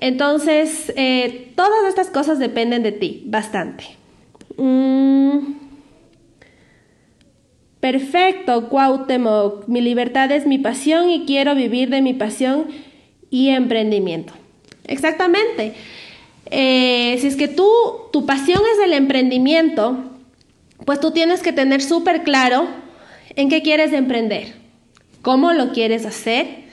Entonces, 0.00 0.92
eh, 0.96 1.52
todas 1.56 1.84
estas 1.88 2.08
cosas 2.08 2.38
dependen 2.38 2.82
de 2.82 2.92
ti, 2.92 3.22
bastante. 3.26 3.84
Mm. 4.56 5.58
Perfecto, 7.80 8.68
Cuauhtémoc. 8.68 9.68
Mi 9.68 9.80
libertad 9.80 10.30
es 10.32 10.46
mi 10.46 10.58
pasión 10.58 11.10
y 11.10 11.24
quiero 11.26 11.54
vivir 11.54 11.90
de 11.90 12.02
mi 12.02 12.12
pasión 12.12 12.66
y 13.30 13.50
emprendimiento. 13.50 14.32
Exactamente. 14.84 15.74
Eh, 16.50 17.16
si 17.20 17.26
es 17.26 17.36
que 17.36 17.46
tú, 17.46 17.70
tu 18.12 18.26
pasión 18.26 18.60
es 18.74 18.84
el 18.84 18.94
emprendimiento, 18.94 19.96
pues 20.84 21.00
tú 21.00 21.10
tienes 21.10 21.42
que 21.42 21.52
tener 21.52 21.82
súper 21.82 22.22
claro 22.22 22.68
en 23.36 23.48
qué 23.48 23.62
quieres 23.62 23.92
emprender, 23.92 24.54
cómo 25.22 25.52
lo 25.52 25.72
quieres 25.72 26.06
hacer 26.06 26.64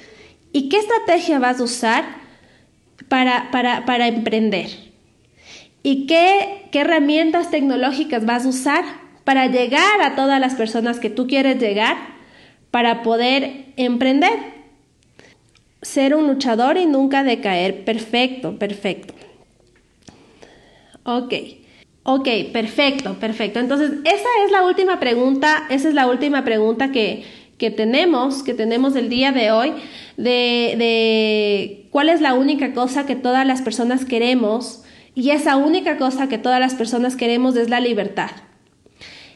y 0.51 0.69
qué 0.69 0.77
estrategia 0.77 1.39
vas 1.39 1.59
a 1.59 1.63
usar 1.63 2.25
para, 3.07 3.51
para, 3.51 3.85
para 3.85 4.07
emprender? 4.07 4.69
¿Y 5.83 6.07
qué, 6.07 6.67
qué 6.71 6.79
herramientas 6.79 7.51
tecnológicas 7.51 8.25
vas 8.25 8.45
a 8.45 8.49
usar 8.49 8.83
para 9.23 9.47
llegar 9.47 10.01
a 10.01 10.15
todas 10.15 10.39
las 10.39 10.55
personas 10.55 10.99
que 10.99 11.09
tú 11.09 11.27
quieres 11.27 11.59
llegar 11.59 11.97
para 12.71 13.03
poder 13.03 13.65
emprender? 13.77 14.55
Ser 15.81 16.15
un 16.15 16.27
luchador 16.27 16.77
y 16.77 16.87
nunca 16.87 17.23
decaer. 17.23 17.85
Perfecto, 17.85 18.57
perfecto. 18.57 19.13
Ok. 21.03 21.33
Ok, 22.07 22.29
perfecto, 22.53 23.15
perfecto. 23.15 23.59
Entonces, 23.59 23.93
esa 24.03 24.29
es 24.45 24.51
la 24.51 24.61
última 24.61 24.99
pregunta, 24.99 25.65
esa 25.71 25.89
es 25.89 25.95
la 25.95 26.05
última 26.05 26.45
pregunta 26.45 26.91
que, 26.91 27.23
que 27.57 27.71
tenemos, 27.71 28.43
que 28.43 28.53
tenemos 28.53 28.95
el 28.95 29.09
día 29.09 29.31
de 29.31 29.49
hoy, 29.49 29.73
de, 30.15 30.75
de 30.77 31.87
cuál 31.89 32.09
es 32.09 32.21
la 32.21 32.35
única 32.35 32.73
cosa 32.73 33.07
que 33.07 33.15
todas 33.15 33.47
las 33.47 33.63
personas 33.63 34.05
queremos, 34.05 34.83
y 35.15 35.31
esa 35.31 35.55
única 35.55 35.97
cosa 35.97 36.29
que 36.29 36.37
todas 36.37 36.59
las 36.59 36.75
personas 36.75 37.15
queremos 37.15 37.55
es 37.55 37.71
la 37.71 37.79
libertad. 37.79 38.29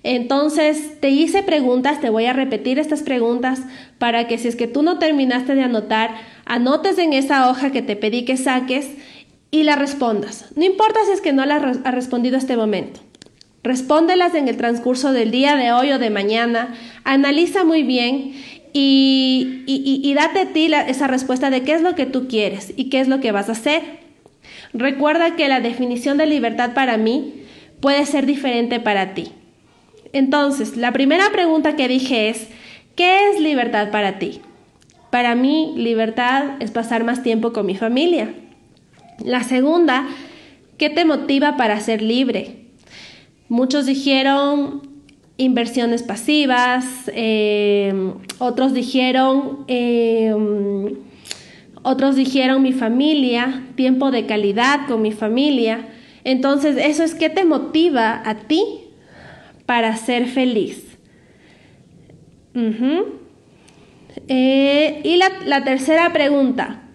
Entonces, 0.03 1.01
te 1.01 1.09
hice 1.09 1.41
preguntas, 1.41 1.99
te 1.99 2.11
voy 2.11 2.25
a 2.25 2.33
repetir 2.33 2.77
estas 2.77 3.01
preguntas 3.01 3.63
para 3.97 4.27
que 4.27 4.37
si 4.37 4.47
es 4.47 4.55
que 4.55 4.67
tú 4.67 4.83
no 4.83 4.99
terminaste 4.99 5.55
de 5.55 5.63
anotar, 5.63 6.11
anotes 6.45 6.99
en 6.99 7.13
esa 7.13 7.49
hoja 7.49 7.71
que 7.71 7.81
te 7.81 7.95
pedí 7.95 8.25
que 8.25 8.37
saques 8.37 8.91
y 9.51 9.63
la 9.63 9.75
respondas. 9.75 10.45
No 10.55 10.63
importa 10.65 10.99
si 11.05 11.11
es 11.11 11.21
que 11.21 11.33
no 11.33 11.45
la 11.45 11.55
has 11.55 11.93
respondido 11.93 12.35
a 12.35 12.39
este 12.39 12.57
momento. 12.57 12.99
Respóndelas 13.63 14.35
en 14.35 14.47
el 14.47 14.57
transcurso 14.57 15.11
del 15.11 15.31
día 15.31 15.55
de 15.55 15.71
hoy 15.71 15.91
o 15.91 15.99
de 15.99 16.09
mañana, 16.09 16.75
analiza 17.03 17.65
muy 17.65 17.83
bien 17.83 18.33
y, 18.71 19.63
y, 19.65 20.13
date 20.13 20.39
a 20.39 20.53
ti 20.53 20.71
esa 20.87 21.07
respuesta 21.07 21.49
de 21.49 21.63
qué 21.63 21.73
es 21.73 21.81
lo 21.81 21.95
que 21.95 22.05
tú 22.05 22.27
quieres 22.27 22.73
y 22.77 22.89
qué 22.89 22.99
es 22.99 23.07
lo 23.07 23.19
que 23.19 23.31
vas 23.31 23.49
a 23.49 23.53
hacer. 23.53 23.81
Recuerda 24.73 25.35
que 25.35 25.47
la 25.47 25.59
definición 25.59 26.17
de 26.17 26.27
libertad 26.27 26.73
para 26.73 26.97
mí 26.97 27.43
puede 27.81 28.05
ser 28.05 28.25
diferente 28.25 28.79
para 28.79 29.13
ti. 29.13 29.31
Entonces, 30.13 30.77
la 30.77 30.91
primera 30.91 31.31
pregunta 31.31 31.75
que 31.75 31.87
dije 31.87 32.29
es, 32.29 32.47
¿qué 32.95 33.29
es 33.29 33.41
libertad 33.41 33.91
para 33.91 34.19
ti? 34.19 34.41
Para 35.09 35.35
mí, 35.35 35.73
libertad 35.75 36.61
es 36.61 36.71
pasar 36.71 37.03
más 37.03 37.23
tiempo 37.23 37.51
con 37.51 37.65
mi 37.65 37.75
familia. 37.75 38.33
La 39.23 39.43
segunda, 39.43 40.07
¿qué 40.77 40.89
te 40.89 41.03
motiva 41.03 41.57
para 41.57 41.79
ser 41.79 42.01
libre? 42.01 42.67
Muchos 43.49 43.85
dijeron 43.85 44.81
inversiones 45.37 46.03
pasivas, 46.03 47.09
eh, 47.13 48.13
otros 48.39 48.73
dijeron, 48.73 49.65
eh, 49.67 50.33
otros 51.81 52.15
dijeron 52.15 52.61
mi 52.61 52.73
familia, 52.73 53.63
tiempo 53.75 54.11
de 54.11 54.25
calidad 54.25 54.87
con 54.87 55.01
mi 55.01 55.11
familia. 55.11 55.87
Entonces, 56.23 56.77
eso 56.77 57.03
es 57.03 57.15
qué 57.15 57.29
te 57.29 57.45
motiva 57.45 58.21
a 58.25 58.35
ti 58.35 58.63
para 59.65 59.95
ser 59.95 60.27
feliz. 60.27 60.97
Eh, 64.27 65.01
y 65.03 65.17
la 65.17 65.63
tercera 65.63 66.11
pregunta. 66.11 66.88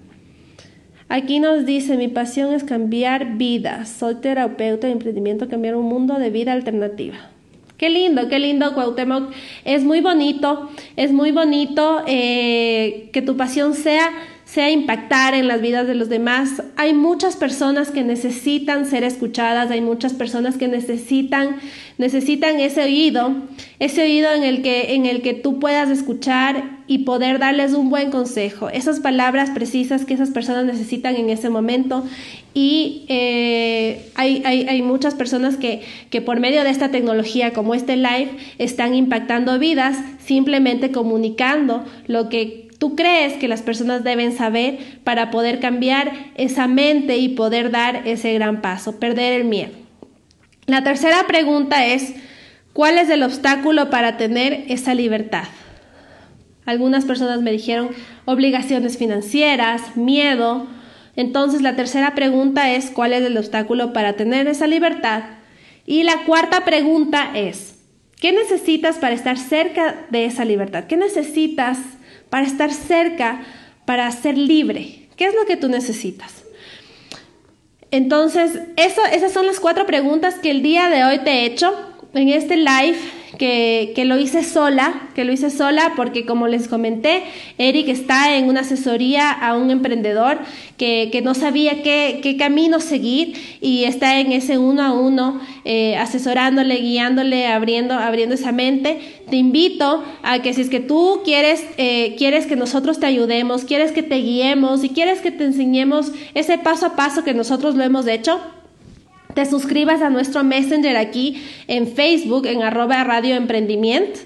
Aquí 1.08 1.38
nos 1.38 1.66
dice, 1.66 1.96
mi 1.96 2.08
pasión 2.08 2.52
es 2.54 2.64
cambiar 2.64 3.36
vidas. 3.36 3.88
Soy 3.88 4.16
terapeuta 4.16 4.86
de 4.86 4.94
emprendimiento, 4.94 5.48
cambiar 5.48 5.76
un 5.76 5.86
mundo 5.86 6.18
de 6.18 6.30
vida 6.30 6.52
alternativa. 6.52 7.16
Qué 7.76 7.90
lindo, 7.90 8.28
qué 8.28 8.38
lindo, 8.38 8.72
Cuauhtémoc. 8.74 9.32
Es 9.64 9.84
muy 9.84 10.00
bonito, 10.00 10.70
es 10.96 11.12
muy 11.12 11.32
bonito 11.32 12.02
eh, 12.06 13.10
que 13.12 13.20
tu 13.20 13.36
pasión 13.36 13.74
sea 13.74 14.10
sea 14.44 14.70
impactar 14.70 15.34
en 15.34 15.48
las 15.48 15.60
vidas 15.60 15.86
de 15.86 15.94
los 15.94 16.08
demás. 16.08 16.62
Hay 16.76 16.94
muchas 16.94 17.34
personas 17.34 17.90
que 17.90 18.04
necesitan 18.04 18.86
ser 18.86 19.02
escuchadas, 19.02 19.70
hay 19.70 19.80
muchas 19.80 20.12
personas 20.12 20.56
que 20.56 20.68
necesitan, 20.68 21.56
necesitan 21.98 22.60
ese 22.60 22.84
oído, 22.84 23.34
ese 23.80 24.02
oído 24.02 24.32
en 24.32 24.44
el, 24.44 24.62
que, 24.62 24.94
en 24.94 25.06
el 25.06 25.22
que 25.22 25.34
tú 25.34 25.58
puedas 25.58 25.90
escuchar 25.90 26.73
y 26.86 26.98
poder 26.98 27.38
darles 27.38 27.72
un 27.72 27.88
buen 27.88 28.10
consejo, 28.10 28.68
esas 28.68 29.00
palabras 29.00 29.50
precisas 29.50 30.04
que 30.04 30.14
esas 30.14 30.30
personas 30.30 30.64
necesitan 30.66 31.16
en 31.16 31.30
ese 31.30 31.48
momento. 31.48 32.04
Y 32.52 33.04
eh, 33.08 34.10
hay, 34.14 34.42
hay, 34.44 34.68
hay, 34.68 34.82
muchas 34.82 35.14
personas 35.14 35.56
que, 35.56 35.82
que 36.10 36.20
por 36.20 36.40
medio 36.40 36.62
de 36.62 36.70
esta 36.70 36.90
tecnología 36.90 37.52
como 37.52 37.74
este 37.74 37.96
live 37.96 38.30
están 38.58 38.94
impactando 38.94 39.58
vidas 39.58 39.96
simplemente 40.24 40.92
comunicando 40.92 41.84
lo 42.06 42.28
que 42.28 42.68
tú 42.78 42.96
crees 42.96 43.34
que 43.34 43.48
las 43.48 43.62
personas 43.62 44.04
deben 44.04 44.36
saber 44.36 44.78
para 45.04 45.30
poder 45.30 45.58
cambiar 45.58 46.12
esa 46.36 46.66
mente 46.66 47.16
y 47.16 47.30
poder 47.30 47.70
dar 47.70 48.06
ese 48.06 48.34
gran 48.34 48.60
paso, 48.60 49.00
perder 49.00 49.32
el 49.32 49.44
miedo. 49.44 49.72
La 50.66 50.82
tercera 50.82 51.26
pregunta 51.26 51.86
es, 51.86 52.14
¿cuál 52.72 52.98
es 52.98 53.08
el 53.10 53.22
obstáculo 53.22 53.90
para 53.90 54.16
tener 54.16 54.64
esa 54.68 54.94
libertad? 54.94 55.44
Algunas 56.66 57.04
personas 57.04 57.42
me 57.42 57.52
dijeron 57.52 57.90
obligaciones 58.24 58.96
financieras, 58.96 59.96
miedo. 59.96 60.66
Entonces 61.16 61.62
la 61.62 61.76
tercera 61.76 62.14
pregunta 62.14 62.72
es, 62.72 62.90
¿cuál 62.90 63.12
es 63.12 63.22
el 63.22 63.36
obstáculo 63.36 63.92
para 63.92 64.14
tener 64.14 64.46
esa 64.48 64.66
libertad? 64.66 65.24
Y 65.86 66.02
la 66.02 66.24
cuarta 66.24 66.64
pregunta 66.64 67.30
es, 67.34 67.76
¿qué 68.18 68.32
necesitas 68.32 68.96
para 68.96 69.14
estar 69.14 69.38
cerca 69.38 70.06
de 70.10 70.24
esa 70.24 70.44
libertad? 70.44 70.84
¿Qué 70.84 70.96
necesitas 70.96 71.78
para 72.34 72.48
estar 72.48 72.72
cerca, 72.72 73.42
para 73.84 74.10
ser 74.10 74.36
libre. 74.36 75.08
¿Qué 75.16 75.26
es 75.26 75.34
lo 75.36 75.46
que 75.46 75.56
tú 75.56 75.68
necesitas? 75.68 76.42
Entonces, 77.92 78.58
eso, 78.76 79.02
esas 79.12 79.32
son 79.32 79.46
las 79.46 79.60
cuatro 79.60 79.86
preguntas 79.86 80.34
que 80.34 80.50
el 80.50 80.60
día 80.60 80.88
de 80.88 81.04
hoy 81.04 81.18
te 81.20 81.30
he 81.30 81.46
hecho 81.46 81.72
en 82.14 82.28
este 82.28 82.56
live 82.56 82.96
que, 83.38 84.04
lo 84.04 84.18
hice 84.18 84.42
sola, 84.42 85.08
que 85.14 85.24
lo 85.24 85.32
hice 85.32 85.50
sola 85.50 85.92
porque 85.96 86.24
como 86.24 86.46
les 86.46 86.68
comenté, 86.68 87.24
Eric 87.58 87.88
está 87.88 88.36
en 88.36 88.48
una 88.48 88.60
asesoría 88.60 89.30
a 89.30 89.56
un 89.56 89.70
emprendedor 89.70 90.38
que, 90.76 91.20
no 91.24 91.34
sabía 91.34 91.82
qué, 91.82 92.36
camino 92.38 92.80
seguir 92.80 93.58
y 93.60 93.84
está 93.84 94.20
en 94.20 94.32
ese 94.32 94.58
uno 94.58 94.82
a 94.82 94.92
uno 94.92 95.40
eh, 95.64 95.96
asesorándole, 95.96 96.76
guiándole, 96.76 97.46
abriendo, 97.46 97.94
abriendo 97.94 98.34
esa 98.34 98.52
mente. 98.52 98.98
Te 99.30 99.36
invito 99.36 100.04
a 100.22 100.40
que 100.40 100.52
si 100.52 100.62
es 100.62 100.68
que 100.68 100.80
tú 100.80 101.20
quieres, 101.24 101.64
eh, 101.78 102.14
quieres 102.18 102.46
que 102.46 102.56
nosotros 102.56 103.00
te 103.00 103.06
ayudemos, 103.06 103.64
quieres 103.64 103.92
que 103.92 104.02
te 104.02 104.16
guiemos 104.16 104.84
y 104.84 104.90
quieres 104.90 105.20
que 105.20 105.30
te 105.30 105.44
enseñemos 105.44 106.12
ese 106.34 106.58
paso 106.58 106.86
a 106.86 106.96
paso 106.96 107.24
que 107.24 107.34
nosotros 107.34 107.74
lo 107.74 107.84
hemos 107.84 108.06
hecho, 108.06 108.40
te 109.34 109.46
suscribas 109.46 110.02
a 110.02 110.10
nuestro 110.10 110.44
Messenger 110.44 110.96
aquí 110.96 111.42
en 111.68 111.86
Facebook, 111.86 112.46
en 112.46 112.62
arroba 112.62 113.04
radio 113.04 113.34
emprendimiento. 113.34 114.20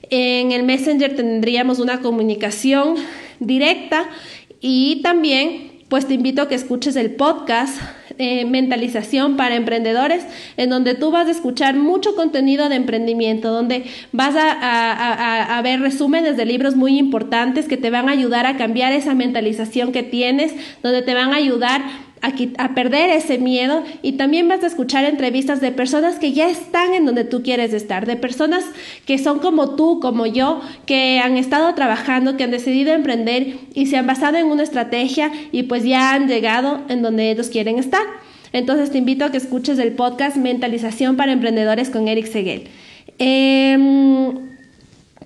En 0.10 0.52
el 0.52 0.64
Messenger 0.64 1.16
tendríamos 1.16 1.80
una 1.80 2.02
comunicación 2.02 2.96
directa 3.40 4.10
y 4.60 5.02
también 5.02 5.75
pues 5.96 6.10
te 6.10 6.14
invito 6.14 6.42
a 6.42 6.50
que 6.50 6.56
escuches 6.56 6.98
el 6.98 7.12
podcast 7.12 7.80
eh, 8.18 8.44
Mentalización 8.44 9.38
para 9.38 9.56
Emprendedores, 9.56 10.26
en 10.58 10.70
donde 10.70 10.94
tú 10.94 11.10
vas 11.10 11.30
a 11.30 11.32
escuchar 11.32 11.76
mucho 11.76 12.18
contenido 12.18 12.68
de 12.68 12.76
emprendimiento, 12.76 13.54
donde 13.54 13.86
vas 14.12 14.36
a, 14.36 15.58
a, 15.58 15.62
ver 15.62 15.80
resúmenes 15.80 16.36
de 16.36 16.44
libros 16.44 16.76
muy 16.76 17.00
importantes 17.00 17.70
que 17.70 17.78
te 17.78 17.92
van 17.92 18.10
a 18.10 18.12
ayudar 18.12 18.46
a 18.46 18.58
cambiar 18.58 18.92
esa 18.92 19.16
mentalización 19.16 19.94
que 19.94 20.04
tienes, 20.04 20.54
donde 20.84 21.02
te 21.02 21.14
van 21.14 21.32
a 21.32 21.38
ayudar 21.38 21.82
a, 22.58 22.74
perder 22.74 23.12
ese 23.12 23.38
miedo 23.38 23.84
y 24.02 24.14
también 24.14 24.48
vas 24.48 24.64
a 24.64 24.68
escuchar 24.68 25.06
entrevistas 25.06 25.62
de 25.62 25.72
personas 25.72 26.16
que 26.16 26.34
ya 26.34 26.50
están 26.50 26.94
en 26.94 27.06
donde 27.06 27.24
tú 27.24 27.44
quieres 27.44 27.74
estar, 27.74 28.06
de 28.06 28.16
personas 28.16 28.64
que 29.06 29.18
son 29.18 29.40
como 29.40 29.76
tú, 29.76 30.00
como 30.00 30.26
yo, 30.26 30.62
que 30.86 31.20
han 31.20 31.38
estado 31.38 31.74
trabajando, 31.76 32.38
que 32.38 32.44
han 32.44 32.52
decidido 32.52 32.94
emprender 32.94 33.58
y 33.74 33.86
se 33.88 33.98
han 33.98 34.08
basado 34.08 34.38
en 34.38 34.48
una 34.48 34.64
estrategia 34.64 35.32
y 35.52 35.64
pues 35.64 35.84
ya 35.84 36.14
han 36.14 36.28
llegado 36.28 36.82
en 36.90 37.02
donde 37.02 37.30
ellos 37.32 37.50
quieren 37.50 37.78
estar. 37.78 38.04
Entonces 38.54 38.92
te 38.92 38.98
invito 38.98 39.26
a 39.26 39.32
que 39.32 39.38
escuches 39.38 39.78
el 39.80 39.92
podcast 39.92 40.38
Mentalización 40.38 41.18
para 41.18 41.34
Emprendedores 41.34 41.90
con 41.90 42.08
Eric 42.08 42.28
Seguel. 42.28 42.70
Em, 43.20 44.56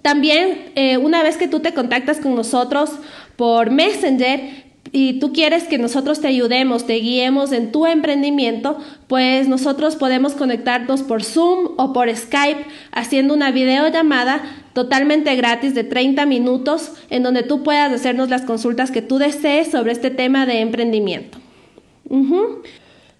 también, 0.02 0.72
eh, 0.76 0.98
una 0.98 1.24
vez 1.24 1.38
que 1.38 1.48
tú 1.48 1.60
te 1.60 1.74
contactas 1.74 2.18
con 2.18 2.36
nosotros 2.36 2.92
por 3.36 3.70
Messenger, 3.70 4.69
y 4.92 5.20
tú 5.20 5.34
quieres 5.34 5.66
que 5.66 5.78
nosotros 5.78 6.20
te 6.20 6.28
ayudemos, 6.28 6.86
te 6.86 6.96
guiemos 6.96 7.52
en 7.52 7.72
tu 7.72 7.86
emprendimiento, 7.86 8.78
pues 9.08 9.48
nosotros 9.48 9.96
podemos 9.96 10.34
conectarnos 10.34 11.04
por 11.04 11.24
Zoom 11.24 11.70
o 11.78 11.94
por 11.94 12.14
Skype 12.16 12.66
haciendo 12.92 13.34
una 13.34 13.52
videollamada 13.52 14.42
totalmente 14.74 15.36
gratis 15.36 15.76
de 15.76 15.84
30 15.84 16.26
minutos 16.26 16.94
en 17.10 17.24
donde 17.24 17.44
tú 17.44 17.64
puedas 17.64 17.92
hacernos 17.92 18.30
las 18.30 18.44
consultas 18.44 18.92
que 18.92 19.02
tú 19.02 19.18
desees 19.18 19.70
sobre 19.72 19.92
este 19.92 20.10
tema 20.10 20.46
de 20.46 20.62
emprendimiento. 20.62 21.38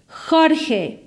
Jorge, 0.08 1.04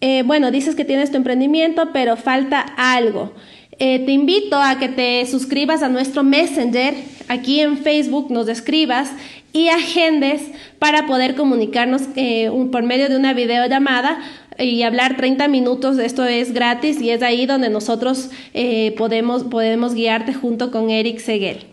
eh, 0.00 0.22
bueno, 0.24 0.50
dices 0.50 0.74
que 0.74 0.84
tienes 0.84 1.10
tu 1.10 1.16
emprendimiento, 1.16 1.90
pero 1.92 2.16
falta 2.16 2.60
algo. 2.60 3.32
Eh, 3.78 4.00
te 4.04 4.12
invito 4.12 4.56
a 4.56 4.78
que 4.78 4.88
te 4.88 5.24
suscribas 5.26 5.82
a 5.82 5.88
nuestro 5.88 6.22
Messenger, 6.22 6.94
aquí 7.28 7.60
en 7.60 7.78
Facebook 7.78 8.30
nos 8.30 8.48
escribas 8.48 9.10
y 9.52 9.68
agendes 9.68 10.42
para 10.78 11.06
poder 11.06 11.34
comunicarnos 11.34 12.02
eh, 12.16 12.50
por 12.70 12.82
medio 12.82 13.08
de 13.08 13.16
una 13.16 13.34
videollamada 13.34 14.20
y 14.58 14.82
hablar 14.82 15.16
30 15.16 15.48
minutos. 15.48 15.98
Esto 15.98 16.24
es 16.24 16.52
gratis 16.52 17.00
y 17.00 17.10
es 17.10 17.22
ahí 17.22 17.46
donde 17.46 17.70
nosotros 17.70 18.30
eh, 18.54 18.94
podemos, 18.96 19.44
podemos 19.44 19.94
guiarte 19.94 20.32
junto 20.34 20.70
con 20.70 20.90
Eric 20.90 21.18
Seguel. 21.18 21.66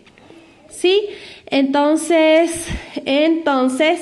¿Sí? 0.68 1.02
Entonces, 1.46 2.66
entonces, 3.04 4.00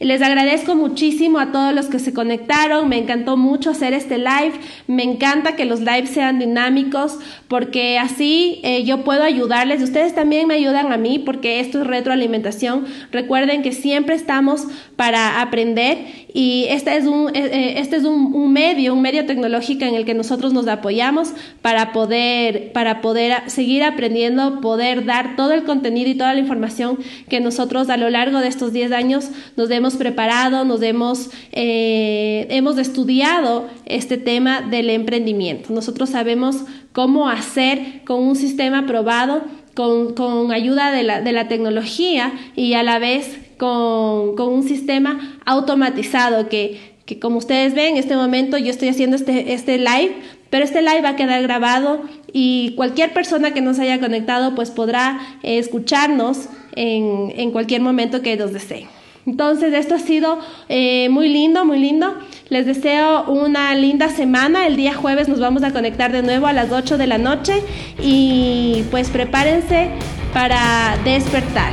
les 0.00 0.22
agradezco 0.22 0.74
muchísimo 0.74 1.38
a 1.38 1.52
todos 1.52 1.74
los 1.74 1.86
que 1.86 1.98
se 1.98 2.12
conectaron, 2.12 2.88
me 2.88 2.98
encantó 2.98 3.36
mucho 3.36 3.70
hacer 3.70 3.94
este 3.94 4.18
live, 4.18 4.52
me 4.86 5.02
encanta 5.02 5.56
que 5.56 5.64
los 5.64 5.80
lives 5.80 6.10
sean 6.10 6.38
dinámicos 6.38 7.18
porque 7.48 7.98
así 7.98 8.60
eh, 8.62 8.84
yo 8.84 9.04
puedo 9.04 9.22
ayudarles. 9.22 9.80
Y 9.80 9.84
ustedes 9.84 10.14
también 10.14 10.46
me 10.46 10.54
ayudan 10.54 10.92
a 10.92 10.96
mí 10.96 11.18
porque 11.18 11.60
esto 11.60 11.80
es 11.80 11.86
retroalimentación. 11.86 12.86
Recuerden 13.12 13.62
que 13.62 13.72
siempre 13.72 14.14
estamos 14.14 14.66
para 14.96 15.40
aprender 15.40 15.98
y 16.38 16.66
este 16.68 16.94
es 16.98 17.06
un, 17.06 17.34
eh, 17.34 17.48
eh, 17.50 17.74
este 17.78 17.96
es 17.96 18.04
un, 18.04 18.52
medio, 18.52 18.92
un 18.92 19.00
medio 19.00 19.24
tecnológico 19.24 19.86
en 19.86 19.94
el 19.94 20.04
que 20.04 20.12
nosotros 20.12 20.52
nos 20.52 20.68
apoyamos 20.68 21.32
para 21.62 21.94
poder, 21.94 22.72
para 22.72 23.00
poder 23.00 23.48
seguir 23.48 23.82
aprendiendo, 23.82 24.60
poder 24.60 25.06
dar 25.06 25.34
todo 25.36 25.52
el 25.52 25.64
contenido 25.64 26.10
y 26.10 26.14
toda 26.14 26.34
la 26.34 26.40
información 26.40 26.98
que 27.30 27.40
nosotros 27.40 27.88
a 27.88 27.96
lo 27.96 28.10
largo 28.10 28.40
de 28.40 28.48
estos 28.48 28.74
10 28.74 28.92
años 28.92 29.30
nos 29.56 29.70
demos 29.70 29.96
preparado, 29.96 30.66
nos 30.66 30.82
hemos, 30.82 31.30
eh, 31.52 32.46
hemos 32.50 32.76
estudiado 32.76 33.68
este 33.86 34.18
tema 34.18 34.60
del 34.60 34.90
emprendimiento. 34.90 35.72
Nosotros 35.72 36.10
sabemos 36.10 36.56
cómo 36.92 37.30
hacer 37.30 38.02
con 38.04 38.22
un 38.22 38.36
sistema 38.36 38.84
probado, 38.84 39.40
con, 39.72 40.12
con 40.12 40.52
ayuda 40.52 40.92
de 40.92 41.02
la, 41.02 41.22
de 41.22 41.32
la, 41.32 41.48
tecnología 41.48 42.34
y 42.56 42.74
a 42.74 42.82
la 42.82 42.98
vez 42.98 43.45
con, 43.58 44.36
con 44.36 44.48
un 44.48 44.62
sistema 44.62 45.38
automatizado 45.44 46.48
que 46.48 46.96
que 47.06 47.20
como 47.20 47.38
ustedes 47.38 47.74
ven, 47.74 47.94
en 47.94 47.96
este 47.98 48.16
momento 48.16 48.58
yo 48.58 48.68
estoy 48.68 48.88
haciendo 48.88 49.16
este, 49.16 49.54
este 49.54 49.78
live, 49.78 50.16
pero 50.50 50.64
este 50.64 50.82
live 50.82 51.02
va 51.02 51.10
a 51.10 51.16
quedar 51.16 51.40
grabado 51.42 52.02
y 52.32 52.74
cualquier 52.76 53.12
persona 53.12 53.54
que 53.54 53.60
nos 53.60 53.78
haya 53.78 54.00
conectado 54.00 54.54
pues 54.54 54.70
podrá 54.70 55.20
eh, 55.42 55.58
escucharnos 55.58 56.48
en, 56.74 57.32
en, 57.36 57.52
cualquier 57.52 57.80
momento 57.80 58.22
que 58.22 58.36
nos 58.36 58.52
desee. 58.52 58.88
Entonces 59.24 59.72
esto 59.72 59.94
ha 59.94 59.98
sido 59.98 60.38
eh, 60.68 61.08
muy 61.08 61.28
lindo, 61.28 61.64
muy 61.64 61.78
lindo. 61.78 62.14
Les 62.48 62.66
deseo 62.66 63.24
una 63.24 63.74
linda 63.74 64.08
semana. 64.08 64.66
El 64.66 64.76
día 64.76 64.94
jueves 64.94 65.28
nos 65.28 65.40
vamos 65.40 65.64
a 65.64 65.72
conectar 65.72 66.12
de 66.12 66.22
nuevo 66.22 66.46
a 66.46 66.52
las 66.52 66.70
8 66.70 66.96
de 66.96 67.06
la 67.08 67.18
noche 67.18 67.62
y 68.00 68.84
pues 68.90 69.10
prepárense 69.10 69.90
para 70.32 70.96
despertar. 71.04 71.72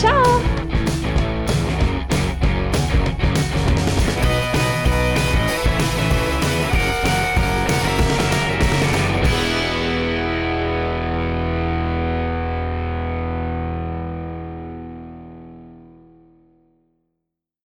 Chao. 0.00 0.77